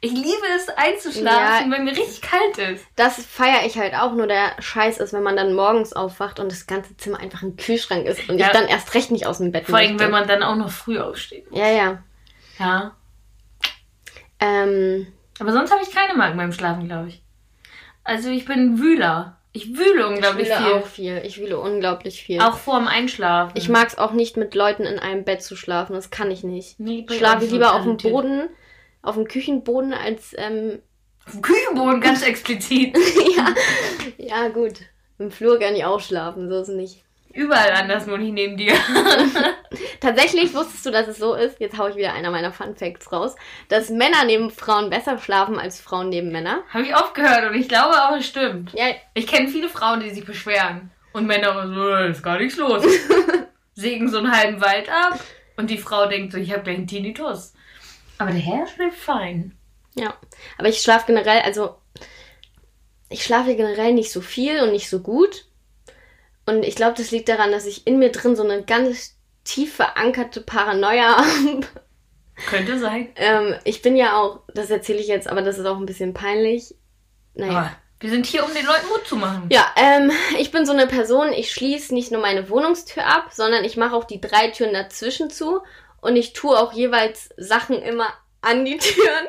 Ich 0.02 0.12
liebe 0.12 0.46
es 0.56 0.68
einzuschlafen, 0.70 1.70
ja, 1.70 1.76
wenn 1.76 1.84
mir 1.84 1.90
richtig 1.90 2.22
kalt 2.22 2.56
ist. 2.56 2.86
Das 2.96 3.24
feiere 3.24 3.66
ich 3.66 3.78
halt 3.78 3.94
auch. 3.94 4.14
Nur 4.14 4.26
der 4.26 4.52
Scheiß 4.58 4.98
ist, 4.98 5.12
wenn 5.12 5.22
man 5.22 5.36
dann 5.36 5.54
morgens 5.54 5.92
aufwacht 5.92 6.40
und 6.40 6.50
das 6.50 6.66
ganze 6.66 6.96
Zimmer 6.96 7.20
einfach 7.20 7.42
ein 7.42 7.56
Kühlschrank 7.56 8.06
ist 8.06 8.26
und 8.30 8.38
ja. 8.38 8.46
ich 8.46 8.52
dann 8.52 8.66
erst 8.66 8.94
recht 8.94 9.10
nicht 9.10 9.26
aus 9.26 9.38
dem 9.38 9.52
Bett 9.52 9.66
Vor 9.66 9.78
allem, 9.78 9.98
wenn 9.98 10.10
man 10.10 10.26
dann 10.26 10.42
auch 10.42 10.56
noch 10.56 10.70
früh 10.70 10.98
aufsteht. 10.98 11.46
Ja, 11.50 11.68
ja. 11.68 12.02
Ja. 12.58 12.96
Ähm, 14.38 15.06
Aber 15.38 15.52
sonst 15.52 15.70
habe 15.70 15.82
ich 15.82 15.94
keine 15.94 16.14
Magen 16.14 16.38
beim 16.38 16.52
Schlafen, 16.52 16.86
glaube 16.86 17.08
ich. 17.08 17.22
Also 18.02 18.30
ich 18.30 18.46
bin 18.46 18.78
Wühler. 18.78 19.39
Ich 19.52 19.76
wühle 19.76 20.06
unglaublich 20.06 20.48
ich 20.48 20.54
wühle 20.54 20.64
viel. 20.64 20.74
auch 20.74 20.86
viel. 20.86 21.22
Ich 21.24 21.40
wühle 21.40 21.58
unglaublich 21.58 22.22
viel. 22.22 22.40
Auch 22.40 22.56
vorm 22.56 22.86
Einschlafen. 22.86 23.56
Ich 23.56 23.68
mag 23.68 23.88
es 23.88 23.98
auch 23.98 24.12
nicht, 24.12 24.36
mit 24.36 24.54
Leuten 24.54 24.84
in 24.84 24.98
einem 24.98 25.24
Bett 25.24 25.42
zu 25.42 25.56
schlafen. 25.56 25.94
Das 25.94 26.10
kann 26.10 26.30
ich 26.30 26.44
nicht. 26.44 26.78
Nee, 26.78 27.04
ich 27.08 27.16
schlafe 27.16 27.46
lieber 27.46 27.74
auf 27.74 27.82
dem 27.82 27.96
Boden 27.96 28.48
auf 29.02 29.14
dem 29.14 29.26
Küchenboden 29.26 29.92
als. 29.92 30.34
Ähm, 30.36 30.80
auf 31.26 31.32
dem 31.32 31.42
Küchenboden 31.42 32.00
ganz 32.00 32.22
explizit. 32.26 32.96
ja, 33.36 33.54
ja, 34.18 34.48
gut. 34.48 34.74
Im 35.18 35.30
Flur 35.30 35.58
kann 35.58 35.76
ich 35.76 35.84
auch 35.84 36.00
schlafen, 36.00 36.48
so 36.48 36.60
ist 36.60 36.68
es 36.68 36.74
nicht. 36.74 37.04
Überall 37.32 37.70
anders, 37.72 38.06
nur 38.06 38.18
nicht 38.18 38.32
neben 38.32 38.56
dir. 38.56 38.74
Tatsächlich 40.00 40.52
wusstest 40.52 40.84
du, 40.84 40.90
dass 40.90 41.06
es 41.06 41.18
so 41.18 41.34
ist, 41.34 41.60
jetzt 41.60 41.78
haue 41.78 41.90
ich 41.90 41.96
wieder 41.96 42.12
einer 42.12 42.30
meiner 42.30 42.52
Fun 42.52 42.74
Facts 42.74 43.12
raus, 43.12 43.36
dass 43.68 43.88
Männer 43.88 44.24
neben 44.24 44.50
Frauen 44.50 44.90
besser 44.90 45.16
schlafen 45.18 45.58
als 45.58 45.80
Frauen 45.80 46.08
neben 46.08 46.32
Männern. 46.32 46.60
Habe 46.70 46.84
ich 46.84 46.96
oft 46.96 47.14
gehört 47.14 47.48
und 47.48 47.54
ich 47.54 47.68
glaube 47.68 47.94
auch, 47.94 48.16
es 48.16 48.26
stimmt. 48.26 48.72
Ja. 48.72 48.86
Ich 49.14 49.28
kenne 49.28 49.48
viele 49.48 49.68
Frauen, 49.68 50.00
die 50.00 50.10
sich 50.10 50.24
beschweren. 50.24 50.90
Und 51.12 51.26
Männer 51.26 51.68
so, 51.72 51.94
ist 52.10 52.22
gar 52.22 52.38
nichts 52.38 52.56
los. 52.56 52.84
Sägen 53.74 54.08
so 54.08 54.18
einen 54.18 54.36
halben 54.36 54.60
Wald 54.60 54.88
ab 54.88 55.20
und 55.56 55.70
die 55.70 55.78
Frau 55.78 56.06
denkt 56.06 56.32
so, 56.32 56.38
ich 56.38 56.52
habe 56.52 56.62
gleich 56.62 56.76
einen 56.76 56.86
Tinnitus. 56.88 57.54
Aber 58.18 58.32
der 58.32 58.40
Herr 58.40 58.66
schläft 58.66 58.98
fein. 58.98 59.56
Ja, 59.94 60.14
aber 60.58 60.68
ich 60.68 60.80
schlafe 60.80 61.06
generell, 61.06 61.42
also 61.42 61.76
ich 63.08 63.24
schlafe 63.24 63.54
generell 63.54 63.92
nicht 63.92 64.10
so 64.10 64.20
viel 64.20 64.60
und 64.62 64.72
nicht 64.72 64.88
so 64.88 65.00
gut. 65.00 65.46
Und 66.50 66.64
ich 66.64 66.74
glaube, 66.74 66.94
das 66.96 67.12
liegt 67.12 67.28
daran, 67.28 67.52
dass 67.52 67.64
ich 67.64 67.86
in 67.86 67.98
mir 67.98 68.10
drin 68.10 68.34
so 68.34 68.42
eine 68.42 68.64
ganz 68.64 69.16
tief 69.44 69.76
verankerte 69.76 70.40
Paranoia 70.40 71.16
habe. 71.18 71.60
Könnte 72.48 72.78
sein. 72.78 73.10
ähm, 73.16 73.54
ich 73.64 73.82
bin 73.82 73.96
ja 73.96 74.16
auch, 74.16 74.40
das 74.52 74.70
erzähle 74.70 74.98
ich 74.98 75.06
jetzt, 75.06 75.28
aber 75.28 75.42
das 75.42 75.58
ist 75.58 75.66
auch 75.66 75.76
ein 75.76 75.86
bisschen 75.86 76.12
peinlich. 76.12 76.74
Naja. 77.34 77.52
Aber 77.52 77.70
wir 78.00 78.10
sind 78.10 78.26
hier, 78.26 78.44
um 78.44 78.52
den 78.52 78.64
Leuten 78.64 78.88
Mut 78.88 79.06
zu 79.06 79.16
machen. 79.16 79.46
Ja, 79.52 79.72
ähm, 79.76 80.10
ich 80.38 80.50
bin 80.50 80.66
so 80.66 80.72
eine 80.72 80.86
Person, 80.86 81.32
ich 81.32 81.52
schließe 81.52 81.94
nicht 81.94 82.10
nur 82.10 82.20
meine 82.20 82.48
Wohnungstür 82.48 83.06
ab, 83.06 83.28
sondern 83.30 83.64
ich 83.64 83.76
mache 83.76 83.94
auch 83.94 84.04
die 84.04 84.20
drei 84.20 84.48
Türen 84.48 84.72
dazwischen 84.72 85.30
zu 85.30 85.60
und 86.00 86.16
ich 86.16 86.32
tue 86.32 86.58
auch 86.58 86.72
jeweils 86.72 87.28
Sachen 87.36 87.80
immer 87.82 88.08
an 88.40 88.64
die 88.64 88.78
Türen. 88.78 89.26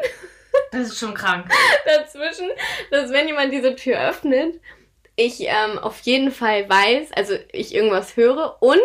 Das 0.71 0.87
ist 0.87 0.99
schon 0.99 1.13
krank. 1.13 1.51
Dazwischen, 1.85 2.49
dass 2.91 3.11
wenn 3.11 3.27
jemand 3.27 3.53
diese 3.53 3.75
Tür 3.75 3.99
öffnet, 3.99 4.59
ich 5.21 5.41
ähm, 5.41 5.77
auf 5.79 5.99
jeden 6.01 6.31
Fall 6.31 6.67
weiß, 6.67 7.11
also 7.13 7.35
ich 7.51 7.73
irgendwas 7.73 8.17
höre 8.17 8.57
und 8.59 8.79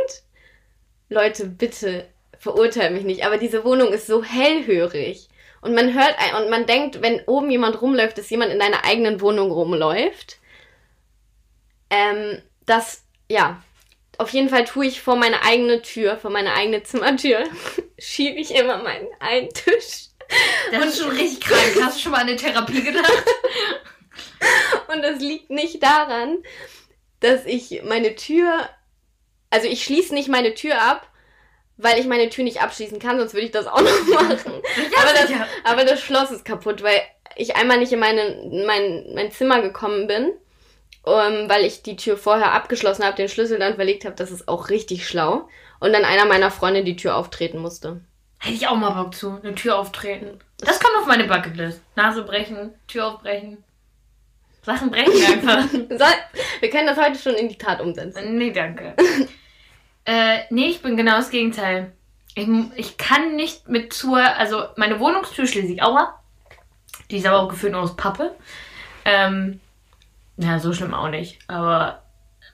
Leute, 1.09 1.47
bitte 1.47 2.07
verurteilt 2.39 2.93
mich 2.93 3.05
nicht, 3.05 3.25
aber 3.25 3.39
diese 3.39 3.65
Wohnung 3.65 3.93
ist 3.93 4.07
so 4.07 4.23
hellhörig. 4.23 5.29
Und 5.63 5.75
man 5.75 5.95
hört 5.95 6.15
ein, 6.19 6.43
und 6.43 6.51
man 6.51 6.67
denkt, 6.67 7.03
wenn 7.03 7.23
oben 7.27 7.51
jemand 7.51 7.81
rumläuft, 7.81 8.19
dass 8.19 8.31
jemand 8.31 8.53
in 8.53 8.59
deiner 8.59 8.85
eigenen 8.85 9.21
Wohnung 9.21 9.51
rumläuft. 9.51 10.39
Ähm, 11.91 12.43
das, 12.67 13.05
ja, 13.29 13.63
auf 14.19 14.31
jeden 14.31 14.49
Fall 14.49 14.65
tue 14.65 14.87
ich 14.87 15.01
vor 15.01 15.17
meine 15.17 15.43
eigene 15.43 15.83
Tür, 15.83 16.19
vor 16.19 16.31
meine 16.31 16.55
eigene 16.55 16.83
Zimmertür, 16.83 17.45
schiebe 17.99 18.39
ich 18.39 18.55
immer 18.55 18.79
meinen 18.79 19.09
einen 19.19 19.49
Tisch. 19.51 20.09
Das 20.71 20.83
und 20.83 20.89
ist 20.89 20.99
schon 21.01 21.11
richtig 21.11 21.41
krank. 21.41 21.77
Hast 21.83 21.99
du 21.99 22.03
schon 22.03 22.13
mal 22.13 22.21
an 22.21 22.29
eine 22.29 22.37
Therapie 22.37 22.83
gedacht? 22.83 23.25
und 24.93 25.03
das 25.03 25.21
liegt 25.21 25.51
nicht 25.51 25.83
daran, 25.83 26.39
dass 27.21 27.45
ich 27.45 27.83
meine 27.85 28.15
Tür, 28.15 28.69
also 29.51 29.67
ich 29.69 29.85
schließe 29.85 30.15
nicht 30.15 30.29
meine 30.29 30.55
Tür 30.55 30.81
ab, 30.81 31.07
weil 31.77 31.99
ich 31.99 32.07
meine 32.07 32.29
Tür 32.31 32.45
nicht 32.45 32.63
abschließen 32.63 32.99
kann, 32.99 33.19
sonst 33.19 33.35
würde 33.35 33.47
ich 33.47 33.53
das 33.53 33.67
auch 33.67 33.81
noch 33.81 34.07
machen. 34.15 34.53
ja, 34.93 35.03
aber, 35.03 35.13
das, 35.13 35.31
aber 35.65 35.85
das 35.85 36.01
Schloss 36.01 36.31
ist 36.31 36.45
kaputt, 36.45 36.83
weil 36.83 37.01
ich 37.37 37.57
einmal 37.57 37.79
nicht 37.79 37.93
in 37.93 37.99
meine, 37.99 38.65
mein, 38.67 39.13
mein 39.15 39.31
Zimmer 39.31 39.61
gekommen 39.61 40.07
bin 40.07 40.33
ähm, 41.07 41.49
weil 41.49 41.65
ich 41.65 41.83
die 41.83 41.97
Tür 41.97 42.17
vorher 42.17 42.53
abgeschlossen 42.53 43.05
habe, 43.05 43.17
den 43.17 43.29
Schlüssel 43.29 43.59
dann 43.59 43.77
verlegt 43.77 44.05
habe. 44.05 44.17
Das 44.17 44.31
ist 44.31 44.49
auch 44.49 44.69
richtig 44.69 45.07
schlau. 45.07 45.49
Und 45.79 45.93
dann 45.93 46.05
einer 46.05 46.25
meiner 46.25 46.51
Freunde 46.51 46.85
die 46.85 46.97
Tür 46.97 47.17
auftreten 47.17 47.59
musste. 47.59 48.01
Hätte 48.39 48.55
ich 48.55 48.67
auch 48.69 48.77
mal 48.77 48.91
Bock 48.91 49.15
zu, 49.15 49.39
eine 49.43 49.55
Tür 49.55 49.79
auftreten. 49.79 50.39
Das 50.59 50.81
kommt 50.81 50.97
auf 50.99 51.07
meine 51.07 51.25
Bucketlist. 51.25 51.81
Nase 51.95 52.23
brechen, 52.23 52.75
Tür 52.89 53.07
aufbrechen. 53.07 53.63
Sachen 54.67 54.91
brechen 54.91 55.25
einfach. 55.33 55.73
Wir 56.61 56.71
können 56.71 56.89
das 56.89 56.99
heute 56.99 57.19
schon 57.19 57.35
in 57.35 57.49
die 57.49 57.57
Tat 57.57 57.81
umsetzen. 57.81 58.37
Nee, 58.37 58.51
danke. 58.51 58.95
äh, 60.05 60.41
nee, 60.51 60.67
ich 60.67 60.83
bin 60.83 60.97
genau 60.97 61.17
das 61.17 61.31
Gegenteil. 61.31 61.93
Ich, 62.35 62.49
ich 62.75 62.99
kann 62.99 63.37
nicht 63.37 63.69
mit 63.69 63.93
zur, 63.93 64.19
also 64.19 64.65
meine 64.77 64.99
Wohnungstür 64.99 65.47
schließe 65.47 65.73
ich 65.73 65.83
auch 65.83 65.97
ab. 65.97 66.21
Die 67.11 67.19
ist 67.19 67.27
aber 67.27 67.39
auch 67.39 67.49
gefühlt 67.49 67.73
nur 67.73 67.83
aus 67.83 67.97
Pappe. 67.97 68.35
Ähm, 69.05 69.61
ja, 70.37 70.59
so 70.59 70.73
schlimm 70.73 70.95
auch 70.95 71.11
nicht. 71.11 71.39
Aber 71.47 72.03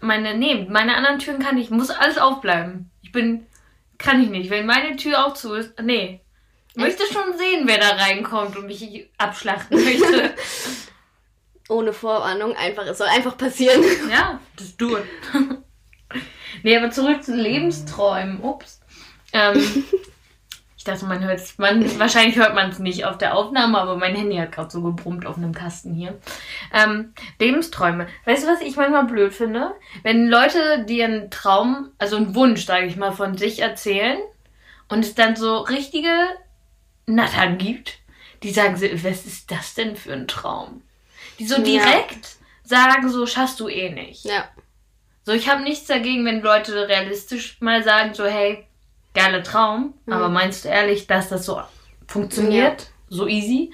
meine, 0.01 0.37
nee, 0.37 0.67
meine 0.69 0.97
anderen 0.97 1.19
Türen 1.19 1.41
kann 1.41 1.57
ich, 1.57 1.71
muss 1.71 1.89
alles 1.89 2.19
aufbleiben. 2.19 2.91
Ich 3.01 3.11
bin, 3.11 3.47
kann 3.97 4.23
ich 4.23 4.29
nicht. 4.29 4.51
Wenn 4.51 4.67
meine 4.67 4.97
Tür 4.97 5.27
auch 5.27 5.33
zu 5.33 5.55
ist, 5.55 5.81
nee. 5.81 6.21
Ich 6.69 6.77
möchte 6.77 7.05
schon 7.11 7.39
sehen, 7.39 7.63
wer 7.65 7.79
da 7.79 7.89
reinkommt 7.97 8.57
und 8.57 8.67
mich 8.67 9.09
abschlachten 9.17 9.83
möchte. 9.83 10.35
Ohne 11.69 11.93
Vorwarnung, 11.93 12.57
einfach, 12.57 12.87
es 12.87 12.99
soll 12.99 13.09
einfach 13.09 13.37
passieren. 13.37 13.83
Ja, 14.11 14.41
das 14.57 14.77
du. 14.77 14.97
nee, 16.63 16.77
aber 16.77 16.91
zurück 16.91 17.23
zu 17.23 17.35
Lebensträumen. 17.35 18.41
Ups. 18.41 18.81
Ähm, 19.33 19.63
Ich 20.83 20.87
dachte, 20.87 21.07
man 21.07 21.23
hört 21.23 21.39
es. 21.39 21.59
Man, 21.59 21.97
wahrscheinlich 22.01 22.35
hört 22.35 22.57
man 22.57 22.71
es 22.71 22.81
nicht 22.81 23.05
auf 23.05 23.17
der 23.17 23.37
Aufnahme, 23.37 23.79
aber 23.79 23.97
mein 23.97 24.17
Handy 24.17 24.35
hat 24.35 24.51
gerade 24.51 24.69
so 24.69 24.83
gebrummt 24.83 25.27
auf 25.27 25.37
einem 25.37 25.55
Kasten 25.55 25.95
hier. 25.95 26.19
Ähm, 26.75 27.15
Lebensträume. 27.39 28.09
Weißt 28.25 28.43
du, 28.43 28.49
was 28.49 28.61
ich 28.63 28.75
manchmal 28.75 29.05
blöd 29.05 29.33
finde? 29.33 29.77
Wenn 30.03 30.27
Leute 30.27 30.85
dir 30.85 31.05
einen 31.05 31.31
Traum, 31.31 31.93
also 31.99 32.17
einen 32.17 32.35
Wunsch, 32.35 32.67
sage 32.67 32.87
ich 32.87 32.97
mal, 32.97 33.13
von 33.13 33.39
sich 33.39 33.61
erzählen 33.61 34.19
und 34.89 35.05
es 35.05 35.15
dann 35.15 35.37
so 35.37 35.59
richtige 35.59 36.11
Nattern 37.07 37.59
gibt, 37.59 38.01
die 38.43 38.51
sagen 38.51 38.75
was 38.75 39.25
ist 39.25 39.53
das 39.53 39.75
denn 39.75 39.95
für 39.95 40.13
ein 40.13 40.27
Traum? 40.27 40.83
Die 41.39 41.47
so 41.47 41.63
direkt 41.63 42.37
ja. 42.65 42.65
sagen, 42.65 43.09
so 43.09 43.27
schaffst 43.27 43.61
du 43.61 43.69
eh 43.69 43.91
nicht. 43.91 44.25
Ja. 44.25 44.49
So, 45.25 45.33
ich 45.33 45.49
habe 45.49 45.63
nichts 45.63 45.87
dagegen, 45.87 46.25
wenn 46.25 46.43
Leute 46.43 46.89
realistisch 46.89 47.61
mal 47.61 47.83
sagen, 47.85 48.13
so, 48.15 48.25
hey, 48.25 48.67
geiler 49.15 49.43
Traum, 49.43 49.95
mhm. 50.07 50.13
aber 50.13 50.29
meinst 50.29 50.65
du 50.65 50.69
ehrlich, 50.69 51.07
dass 51.07 51.29
das 51.29 51.47
so 51.47 51.61
funktioniert? 52.07 52.83
Ja. 52.83 52.87
So 53.09 53.27
easy? 53.27 53.73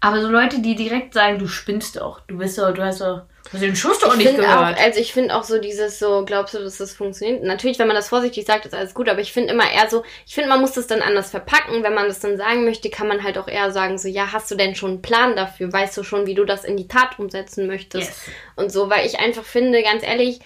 Aber 0.00 0.20
so 0.20 0.28
Leute, 0.28 0.60
die 0.60 0.74
direkt 0.74 1.14
sagen, 1.14 1.38
du 1.38 1.48
spinnst 1.48 1.96
doch, 1.96 2.20
du 2.20 2.38
bist 2.38 2.58
doch, 2.58 2.72
du 2.72 2.82
hast 2.82 3.00
doch, 3.00 3.22
du 3.50 3.54
hast 3.54 3.62
den 3.62 3.76
Schuss 3.76 3.98
doch 3.98 4.16
nicht 4.16 4.36
gehört. 4.36 4.76
Auch, 4.76 4.82
also 4.82 5.00
ich 5.00 5.12
finde 5.12 5.34
auch 5.34 5.44
so 5.44 5.58
dieses 5.58 5.98
so, 5.98 6.24
glaubst 6.24 6.54
du, 6.54 6.58
dass 6.58 6.78
das 6.78 6.94
funktioniert? 6.94 7.42
Natürlich, 7.42 7.78
wenn 7.78 7.86
man 7.86 7.96
das 7.96 8.08
vorsichtig 8.08 8.46
sagt, 8.46 8.66
ist 8.66 8.74
alles 8.74 8.94
gut, 8.94 9.08
aber 9.08 9.20
ich 9.20 9.32
finde 9.32 9.52
immer 9.52 9.70
eher 9.70 9.88
so, 9.88 10.04
ich 10.26 10.34
finde, 10.34 10.48
man 10.48 10.60
muss 10.60 10.72
das 10.72 10.86
dann 10.86 11.02
anders 11.02 11.30
verpacken. 11.30 11.82
Wenn 11.82 11.94
man 11.94 12.08
das 12.08 12.20
dann 12.20 12.36
sagen 12.36 12.64
möchte, 12.64 12.90
kann 12.90 13.08
man 13.08 13.22
halt 13.22 13.38
auch 13.38 13.48
eher 13.48 13.70
sagen, 13.72 13.98
so, 13.98 14.08
ja, 14.08 14.32
hast 14.32 14.50
du 14.50 14.54
denn 14.54 14.74
schon 14.74 14.90
einen 14.90 15.02
Plan 15.02 15.36
dafür? 15.36 15.72
Weißt 15.72 15.96
du 15.96 16.02
schon, 16.02 16.26
wie 16.26 16.34
du 16.34 16.44
das 16.44 16.64
in 16.64 16.76
die 16.76 16.88
Tat 16.88 17.18
umsetzen 17.18 17.66
möchtest? 17.66 18.08
Yes. 18.08 18.22
Und 18.56 18.70
so, 18.70 18.90
weil 18.90 19.06
ich 19.06 19.18
einfach 19.18 19.44
finde, 19.44 19.82
ganz 19.82 20.02
ehrlich, 20.02 20.40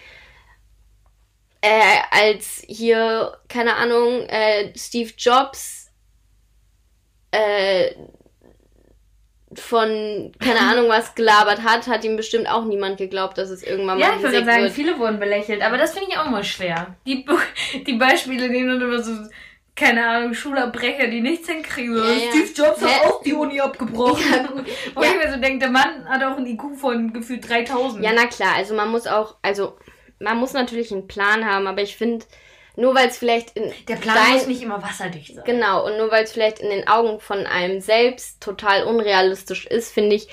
äh, 1.61 1.99
als 2.11 2.63
hier, 2.67 3.39
keine 3.49 3.77
Ahnung, 3.77 4.27
äh, 4.29 4.73
Steve 4.77 5.13
Jobs 5.17 5.91
äh, 7.33 7.95
von, 9.57 10.33
keine 10.39 10.61
Ahnung, 10.61 10.89
was 10.89 11.15
gelabert 11.15 11.63
hat, 11.63 11.87
hat 11.87 12.05
ihm 12.05 12.17
bestimmt 12.17 12.49
auch 12.49 12.65
niemand 12.65 12.97
geglaubt, 12.99 13.39
dass 13.39 13.51
es 13.51 13.63
irgendwann 13.63 13.99
mal 13.99 14.07
Ja, 14.07 14.15
ich 14.17 14.23
würde 14.23 14.45
sagen, 14.45 14.63
wird. 14.63 14.73
viele 14.73 14.99
wurden 14.99 15.19
belächelt, 15.19 15.63
aber 15.63 15.77
das 15.79 15.93
finde 15.93 16.11
ich 16.11 16.19
auch 16.19 16.29
mal 16.29 16.45
schwer. 16.45 16.95
Die, 17.07 17.27
die 17.87 17.95
Beispiele, 17.95 18.49
die 18.49 18.65
dann 18.67 18.81
immer 18.81 19.03
so, 19.03 19.13
keine 19.75 20.07
Ahnung, 20.07 20.35
Schulabbrecher, 20.35 21.07
die 21.09 21.21
nichts 21.21 21.49
hinkriegen. 21.49 21.97
Ja, 21.97 22.05
ja. 22.05 22.31
Steve 22.31 22.53
Jobs 22.55 22.83
hat 22.83 23.05
auch 23.07 23.23
die 23.23 23.33
Uni 23.33 23.61
abgebrochen. 23.61 24.23
Ja, 24.31 24.49
Wo 24.95 25.03
ja. 25.03 25.11
ich 25.11 25.17
mir 25.17 25.33
so 25.33 25.41
denke, 25.41 25.61
der 25.61 25.71
Mann 25.71 26.09
hat 26.09 26.23
auch 26.23 26.37
ein 26.37 26.47
IQ 26.47 26.77
von 26.77 27.13
gefühlt 27.13 27.49
3000. 27.49 28.05
Ja, 28.05 28.13
na 28.15 28.27
klar, 28.27 28.55
also 28.57 28.75
man 28.75 28.91
muss 28.91 29.07
auch, 29.07 29.37
also 29.43 29.77
man 30.19 30.39
muss 30.39 30.53
natürlich 30.53 30.93
einen 30.93 31.09
Plan 31.09 31.45
haben, 31.45 31.67
aber 31.67 31.83
ich 31.83 31.97
finde, 31.97 32.25
nur 32.77 32.95
weil 32.95 33.09
es 33.09 33.19
vielleicht 33.19 33.57
in. 33.57 33.73
Der 33.89 33.97
Plan 33.97 34.17
dein, 34.17 34.35
muss 34.35 34.47
nicht 34.47 34.63
immer 34.63 34.83
wasserdicht 34.83 35.35
sein. 35.35 35.45
Genau, 35.45 35.87
und 35.87 35.99
nur 35.99 36.11
weil 36.11 36.25
es 36.25 36.33
vielleicht 36.33 36.59
in 36.59 36.71
den 36.71 36.89
Augen 36.89 37.21
von 37.21 37.47
einem 37.47 37.81
selbst 37.81 38.43
total 38.43 38.85
unrealistisch 38.85 39.67
ist, 39.67 39.93
finde 39.93 40.17
ich, 40.17 40.29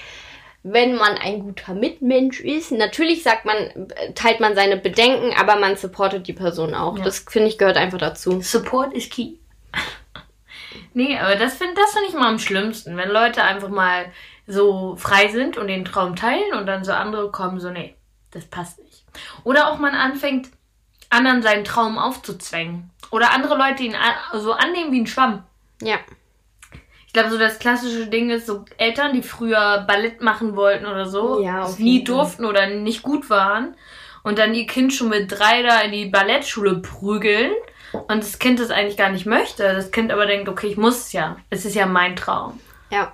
wenn 0.64 0.96
man 0.96 1.18
ein 1.18 1.40
guter 1.40 1.74
Mitmensch 1.74 2.42
ist, 2.42 2.72
natürlich 2.72 3.24
sagt 3.24 3.46
man, 3.46 3.88
teilt 4.16 4.40
man 4.40 4.56
seine 4.56 4.78
Bedenken, 4.78 5.34
aber 5.38 5.56
man 5.56 5.78
supportet 5.78 6.28
die 6.28 6.34
Person 6.34 6.76
auch. 6.76 6.98
Ja. 6.98 7.04
Das 7.06 7.20
finde 7.20 7.48
ich 7.48 7.58
gehört 7.58 7.78
einfach 7.78 7.98
dazu. 7.98 8.42
Support 8.42 8.94
ist 8.94 9.12
key. 9.12 9.36
nee, 10.94 11.18
aber 11.18 11.36
das 11.36 11.56
finde 11.56 11.76
das 11.76 11.92
find 11.94 12.10
ich 12.10 12.14
mal 12.14 12.28
am 12.28 12.40
schlimmsten, 12.40 12.98
wenn 12.98 13.10
Leute 13.10 13.44
einfach 13.44 13.70
mal 13.70 14.12
so 14.48 14.96
frei 14.98 15.30
sind 15.30 15.58
und 15.58 15.68
den 15.68 15.86
Traum 15.86 16.16
teilen 16.16 16.54
und 16.54 16.66
dann 16.66 16.84
so 16.84 16.92
andere 16.92 17.32
kommen, 17.32 17.60
so, 17.60 17.70
nee, 17.70 17.96
das 18.32 18.46
passt 18.46 18.80
nicht. 18.80 19.06
Oder 19.44 19.72
auch 19.72 19.80
man 19.80 19.96
anfängt, 19.96 20.50
anderen 21.10 21.42
seinen 21.42 21.64
Traum 21.64 21.98
aufzuzwängen. 21.98 22.90
Oder 23.12 23.32
andere 23.32 23.58
Leute 23.58 23.84
ihn 23.84 23.96
so 24.34 24.54
annehmen 24.54 24.92
wie 24.92 25.02
ein 25.02 25.08
Schwamm. 25.08 25.44
Ja. 25.82 25.98
Ich 27.08 27.14
glaube, 27.14 27.32
so 27.32 27.40
das 27.40 27.58
klassische 27.58 28.08
Ding 28.08 28.30
ist, 28.30 28.46
so 28.46 28.66
Eltern, 28.78 29.14
die 29.14 29.24
früher 29.24 29.84
Ballett 29.88 30.22
machen 30.22 30.56
wollten 30.56 30.86
oder 30.86 31.08
so, 31.08 31.42
ja, 31.42 31.68
nie 31.80 32.04
durften 32.04 32.46
oder 32.46 32.68
nicht 32.68 33.02
gut 33.02 33.32
waren 33.32 33.76
und 34.24 34.38
dann 34.38 34.54
ihr 34.54 34.68
Kind 34.68 34.94
schon 34.94 35.10
mit 35.10 35.32
drei 35.32 35.64
da 35.64 35.82
in 35.82 35.92
die 35.92 36.06
Ballettschule 36.06 36.76
prügeln 36.76 37.52
und 37.94 38.24
das 38.24 38.38
Kind 38.38 38.60
das 38.60 38.70
eigentlich 38.70 38.98
gar 38.98 39.10
nicht 39.10 39.26
möchte. 39.26 39.64
Das 39.64 39.92
Kind 39.92 40.12
aber 40.12 40.28
denkt, 40.28 40.50
okay, 40.50 40.68
ich 40.68 40.78
muss 40.78 41.00
es 41.00 41.14
ja. 41.14 41.38
Es 41.50 41.66
ist 41.66 41.76
ja 41.76 41.88
mein 41.88 42.16
Traum. 42.16 42.60
Ja. 42.92 43.14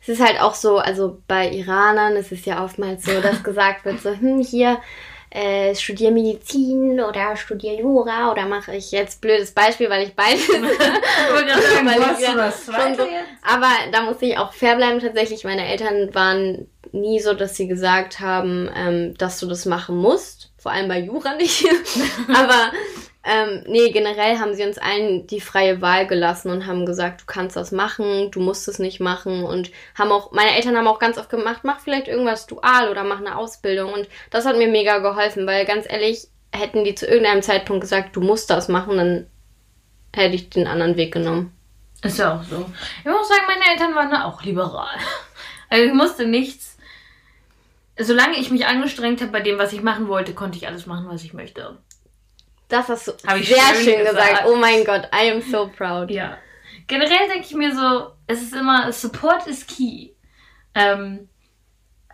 Es 0.00 0.08
ist 0.08 0.24
halt 0.24 0.40
auch 0.40 0.54
so, 0.54 0.78
also 0.78 1.20
bei 1.28 1.50
Iranern 1.50 2.16
ist 2.16 2.32
es 2.32 2.46
ja 2.46 2.64
oftmals 2.64 3.04
so, 3.04 3.20
dass 3.20 3.42
gesagt 3.42 3.84
wird, 3.84 4.00
so, 4.00 4.10
hm, 4.10 4.40
hier, 4.40 4.78
äh, 5.36 5.74
studiere 5.74 6.12
Medizin 6.12 6.98
oder 6.98 7.36
studiere 7.36 7.82
Jura 7.82 8.32
oder 8.32 8.46
mache 8.46 8.74
ich 8.74 8.90
jetzt 8.90 9.20
blödes 9.20 9.52
Beispiel, 9.52 9.90
weil 9.90 10.06
ich 10.06 10.14
beides. 10.14 10.46
so, 12.96 13.06
aber 13.42 13.70
da 13.92 14.02
muss 14.02 14.22
ich 14.22 14.38
auch 14.38 14.54
fair 14.54 14.76
bleiben 14.76 14.98
tatsächlich. 14.98 15.44
Meine 15.44 15.68
Eltern 15.68 16.14
waren 16.14 16.68
nie 16.92 17.20
so, 17.20 17.34
dass 17.34 17.54
sie 17.54 17.68
gesagt 17.68 18.20
haben, 18.20 18.70
ähm, 18.74 19.14
dass 19.18 19.38
du 19.38 19.46
das 19.46 19.66
machen 19.66 19.98
musst. 19.98 20.45
Vor 20.66 20.72
allem 20.72 20.88
bei 20.88 20.98
Jura 20.98 21.36
nicht. 21.36 21.64
aber 22.34 22.72
ähm, 23.22 23.62
nee, 23.68 23.90
generell 23.92 24.40
haben 24.40 24.52
sie 24.52 24.64
uns 24.64 24.78
allen 24.78 25.24
die 25.28 25.40
freie 25.40 25.80
Wahl 25.80 26.08
gelassen 26.08 26.50
und 26.50 26.66
haben 26.66 26.84
gesagt, 26.84 27.20
du 27.20 27.24
kannst 27.26 27.54
das 27.54 27.70
machen, 27.70 28.32
du 28.32 28.40
musst 28.40 28.66
es 28.66 28.80
nicht 28.80 28.98
machen 28.98 29.44
und 29.44 29.70
haben 29.96 30.10
auch, 30.10 30.32
meine 30.32 30.56
Eltern 30.56 30.76
haben 30.76 30.88
auch 30.88 30.98
ganz 30.98 31.18
oft 31.18 31.30
gemacht, 31.30 31.60
mach 31.62 31.78
vielleicht 31.78 32.08
irgendwas 32.08 32.48
dual 32.48 32.90
oder 32.90 33.04
mach 33.04 33.20
eine 33.20 33.38
Ausbildung 33.38 33.92
und 33.92 34.08
das 34.30 34.44
hat 34.44 34.56
mir 34.56 34.66
mega 34.66 34.98
geholfen, 34.98 35.46
weil 35.46 35.66
ganz 35.66 35.86
ehrlich, 35.88 36.26
hätten 36.52 36.82
die 36.82 36.96
zu 36.96 37.06
irgendeinem 37.06 37.42
Zeitpunkt 37.42 37.82
gesagt, 37.82 38.16
du 38.16 38.20
musst 38.20 38.50
das 38.50 38.66
machen, 38.66 38.96
dann 38.96 39.26
hätte 40.16 40.34
ich 40.34 40.50
den 40.50 40.66
anderen 40.66 40.96
Weg 40.96 41.12
genommen. 41.12 41.56
Ist 42.02 42.18
ja 42.18 42.40
auch 42.40 42.42
so. 42.42 42.68
Ich 43.04 43.10
muss 43.10 43.28
sagen, 43.28 43.42
meine 43.46 43.70
Eltern 43.70 43.94
waren 43.94 44.10
da 44.10 44.24
auch 44.24 44.42
liberal. 44.42 44.96
Also 45.70 45.84
ich 45.84 45.94
musste 45.94 46.26
nichts. 46.26 46.75
Solange 47.98 48.38
ich 48.38 48.50
mich 48.50 48.66
angestrengt 48.66 49.20
habe 49.20 49.32
bei 49.32 49.40
dem, 49.40 49.58
was 49.58 49.72
ich 49.72 49.82
machen 49.82 50.08
wollte, 50.08 50.34
konnte 50.34 50.58
ich 50.58 50.66
alles 50.66 50.86
machen, 50.86 51.06
was 51.08 51.24
ich 51.24 51.32
möchte. 51.32 51.78
Das 52.68 52.88
hast 52.88 53.06
du 53.06 53.12
sehr 53.12 53.42
schön, 53.42 53.84
schön 53.84 53.98
gesagt. 53.98 54.30
gesagt. 54.30 54.44
Oh 54.48 54.56
mein 54.56 54.84
Gott, 54.84 55.08
I 55.14 55.30
am 55.30 55.40
so 55.40 55.70
proud. 55.76 56.10
Ja. 56.10 56.36
Generell 56.88 57.28
denke 57.28 57.46
ich 57.46 57.54
mir 57.54 57.74
so, 57.74 58.12
es 58.26 58.42
ist 58.42 58.54
immer, 58.54 58.92
Support 58.92 59.46
is 59.46 59.66
key. 59.66 60.10
Ähm, 60.74 61.28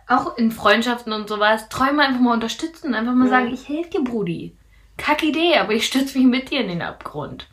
auch 0.07 0.37
in 0.37 0.51
Freundschaften 0.51 1.11
und 1.11 1.27
sowas, 1.27 1.69
Träume 1.69 2.03
einfach 2.03 2.21
mal 2.21 2.33
unterstützen. 2.33 2.93
Einfach 2.93 3.13
mal 3.13 3.25
mhm. 3.25 3.29
sagen, 3.29 3.53
ich 3.53 3.67
helfe 3.67 3.89
dir, 3.89 4.03
Brudi. 4.03 4.55
Kack 4.97 5.23
Idee, 5.23 5.57
aber 5.57 5.73
ich 5.73 5.87
stütze 5.87 6.17
mich 6.17 6.27
mit 6.27 6.51
dir 6.51 6.61
in 6.61 6.67
den 6.67 6.81
Abgrund. 6.81 7.47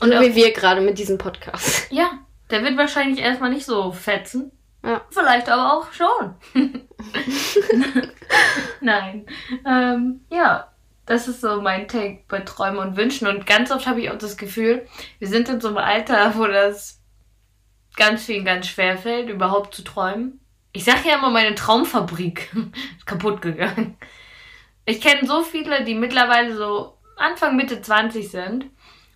Und 0.00 0.12
so 0.12 0.20
wie 0.20 0.34
wir 0.34 0.52
gerade 0.52 0.80
mit 0.80 0.98
diesem 0.98 1.18
Podcast. 1.18 1.90
Ja, 1.90 2.10
der 2.50 2.62
wird 2.62 2.76
wahrscheinlich 2.76 3.20
erstmal 3.20 3.50
nicht 3.50 3.64
so 3.64 3.92
fetzen. 3.92 4.52
Ja. 4.84 5.00
Vielleicht 5.10 5.48
aber 5.48 5.72
auch 5.72 5.92
schon. 5.92 6.34
Nein. 8.80 9.26
Ähm, 9.66 10.20
ja, 10.30 10.68
das 11.06 11.26
ist 11.26 11.40
so 11.40 11.60
mein 11.62 11.88
Take 11.88 12.24
bei 12.28 12.40
Träumen 12.40 12.78
und 12.78 12.96
Wünschen. 12.96 13.26
Und 13.26 13.46
ganz 13.46 13.70
oft 13.70 13.86
habe 13.86 14.00
ich 14.00 14.10
auch 14.10 14.18
das 14.18 14.36
Gefühl, 14.36 14.86
wir 15.18 15.28
sind 15.28 15.48
in 15.48 15.60
so 15.60 15.68
einem 15.68 15.78
Alter, 15.78 16.34
wo 16.36 16.46
das 16.46 17.00
ganz 17.96 18.24
vielen 18.24 18.44
ganz 18.44 18.66
schwer 18.66 18.98
fällt, 18.98 19.30
überhaupt 19.30 19.74
zu 19.74 19.82
träumen. 19.82 20.40
Ich 20.72 20.84
sage 20.84 21.08
ja 21.08 21.16
immer, 21.16 21.30
meine 21.30 21.54
Traumfabrik 21.54 22.54
ist 22.98 23.06
kaputt 23.06 23.40
gegangen. 23.40 23.96
Ich 24.84 25.00
kenne 25.00 25.26
so 25.26 25.42
viele, 25.42 25.84
die 25.84 25.94
mittlerweile 25.94 26.54
so 26.54 26.98
Anfang, 27.16 27.56
Mitte 27.56 27.80
20 27.80 28.30
sind. 28.30 28.66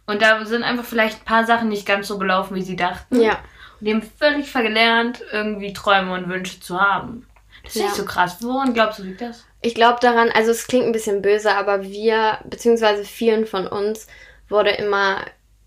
Und 0.07 0.23
da 0.23 0.43
sind 0.47 0.63
einfach 0.63 0.87
vielleicht 0.87 1.21
ein 1.21 1.25
paar 1.27 1.45
Sachen 1.45 1.69
nicht 1.69 1.85
ganz 1.85 2.09
so 2.09 2.19
gelaufen, 2.19 2.55
wie 2.55 2.63
sie 2.63 2.77
dachten. 2.77 3.21
Ja. 3.21 3.39
Und 3.81 3.87
die 3.87 3.95
haben 3.95 4.03
völlig 4.03 4.51
verlernt, 4.51 5.23
irgendwie 5.33 5.73
Träume 5.73 6.15
und 6.15 6.29
Wünsche 6.29 6.61
zu 6.61 6.81
haben. 6.81 7.27
Das 7.63 7.75
ist 7.75 7.81
ja. 7.81 7.87
nicht 7.87 7.97
so 7.97 8.05
krass. 8.05 8.39
Woran 8.41 8.75
glaubst 8.75 8.99
du, 8.99 9.05
liegt 9.05 9.21
das? 9.21 9.45
Ich 9.61 9.75
glaube 9.75 9.99
daran, 10.01 10.31
also 10.31 10.51
es 10.51 10.67
klingt 10.67 10.87
ein 10.87 10.93
bisschen 10.93 11.23
böse, 11.23 11.55
aber 11.55 11.83
wir, 11.83 12.39
beziehungsweise 12.45 13.05
vielen 13.05 13.47
von 13.47 13.67
uns, 13.67 14.07
wurde 14.49 14.71
immer 14.71 15.19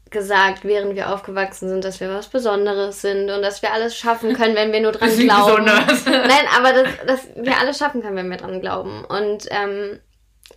gesagt, 0.09 0.65
während 0.65 0.95
wir 0.95 1.13
aufgewachsen 1.13 1.69
sind, 1.69 1.85
dass 1.85 1.99
wir 1.99 2.09
was 2.09 2.27
Besonderes 2.27 3.01
sind 3.01 3.29
und 3.29 3.41
dass 3.41 3.61
wir 3.61 3.71
alles 3.71 3.97
schaffen 3.97 4.33
können, 4.33 4.55
wenn 4.55 4.73
wir 4.73 4.81
nur 4.81 4.91
dran 4.91 5.17
glauben. 5.17 5.65
Besonders. 5.65 6.05
Nein, 6.05 6.45
aber 6.55 6.73
dass, 6.73 7.05
dass 7.07 7.27
wir 7.35 7.57
alles 7.59 7.77
schaffen 7.77 8.01
können, 8.01 8.17
wenn 8.17 8.29
wir 8.29 8.37
dran 8.37 8.61
glauben. 8.61 9.05
Und 9.05 9.47
ähm, 9.49 9.99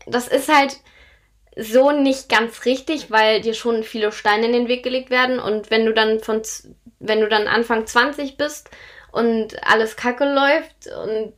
das 0.06 0.28
ist 0.28 0.52
halt 0.52 0.76
so 1.56 1.92
nicht 1.92 2.28
ganz 2.28 2.64
richtig, 2.64 3.10
weil 3.10 3.40
dir 3.40 3.54
schon 3.54 3.84
viele 3.84 4.10
Steine 4.10 4.46
in 4.46 4.52
den 4.52 4.68
Weg 4.68 4.82
gelegt 4.82 5.10
werden 5.10 5.38
und 5.38 5.70
wenn 5.70 5.86
du 5.86 5.94
dann 5.94 6.18
von 6.18 6.42
wenn 7.06 7.20
du 7.20 7.28
dann 7.28 7.46
Anfang 7.46 7.86
20 7.86 8.36
bist 8.36 8.70
und 9.12 9.54
alles 9.64 9.96
kacke 9.96 10.24
läuft 10.24 10.88
und 11.02 11.32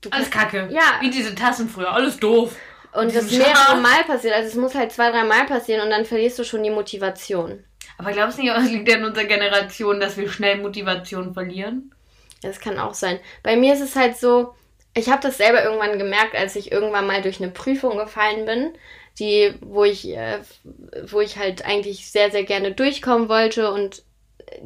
du 0.00 0.10
alles 0.10 0.30
kacke. 0.30 0.68
Ja. 0.70 0.98
Wie 1.00 1.10
diese 1.10 1.34
Tassen 1.34 1.68
früher, 1.68 1.92
alles 1.92 2.18
doof. 2.18 2.56
Und 2.92 3.14
das 3.14 3.30
mehrere 3.30 3.76
Mal 3.76 4.04
passiert. 4.04 4.34
Also 4.34 4.48
es 4.48 4.54
muss 4.54 4.74
halt 4.74 4.92
zwei, 4.92 5.10
drei 5.10 5.24
Mal 5.24 5.46
passieren 5.46 5.82
und 5.82 5.90
dann 5.90 6.04
verlierst 6.04 6.38
du 6.38 6.44
schon 6.44 6.62
die 6.62 6.70
Motivation. 6.70 7.64
Aber 7.96 8.12
glaubst 8.12 8.38
du 8.38 8.42
nicht, 8.42 8.54
es 8.54 8.70
liegt 8.70 8.88
ja 8.88 8.96
in 8.96 9.04
unserer 9.04 9.24
Generation, 9.24 10.00
dass 10.00 10.16
wir 10.16 10.28
schnell 10.28 10.58
Motivation 10.58 11.32
verlieren? 11.32 11.94
Das 12.42 12.60
kann 12.60 12.78
auch 12.78 12.94
sein. 12.94 13.20
Bei 13.42 13.56
mir 13.56 13.74
ist 13.74 13.80
es 13.80 13.96
halt 13.96 14.16
so, 14.16 14.54
ich 14.94 15.08
habe 15.08 15.22
das 15.22 15.38
selber 15.38 15.62
irgendwann 15.62 15.98
gemerkt, 15.98 16.34
als 16.34 16.56
ich 16.56 16.72
irgendwann 16.72 17.06
mal 17.06 17.22
durch 17.22 17.40
eine 17.40 17.50
Prüfung 17.50 17.96
gefallen 17.96 18.44
bin, 18.44 18.72
die, 19.18 19.54
wo 19.60 19.84
ich, 19.84 20.08
äh, 20.08 20.40
wo 21.06 21.20
ich 21.20 21.38
halt 21.38 21.64
eigentlich 21.64 22.10
sehr, 22.10 22.30
sehr 22.30 22.44
gerne 22.44 22.72
durchkommen 22.72 23.28
wollte 23.28 23.72
und 23.72 24.02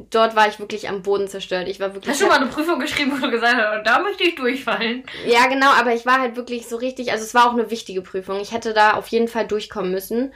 dort 0.09 0.35
war 0.35 0.47
ich 0.47 0.59
wirklich 0.59 0.89
am 0.89 1.01
Boden 1.01 1.27
zerstört. 1.27 1.67
Ich 1.67 1.79
war 1.79 1.93
wirklich. 1.93 2.11
Hast 2.11 2.21
du 2.21 2.27
mal 2.27 2.37
eine 2.37 2.47
Prüfung 2.47 2.79
geschrieben, 2.79 3.11
wo 3.15 3.25
du 3.25 3.31
gesagt 3.31 3.55
hast, 3.55 3.85
da 3.85 3.99
möchte 3.99 4.23
ich 4.23 4.35
durchfallen? 4.35 5.03
Ja, 5.25 5.47
genau, 5.47 5.69
aber 5.71 5.93
ich 5.93 6.05
war 6.05 6.19
halt 6.19 6.35
wirklich 6.35 6.67
so 6.67 6.77
richtig, 6.77 7.11
also 7.11 7.23
es 7.23 7.33
war 7.33 7.47
auch 7.47 7.53
eine 7.53 7.69
wichtige 7.69 8.01
Prüfung. 8.01 8.39
Ich 8.39 8.51
hätte 8.51 8.73
da 8.73 8.93
auf 8.93 9.07
jeden 9.07 9.27
Fall 9.27 9.47
durchkommen 9.47 9.91
müssen. 9.91 10.33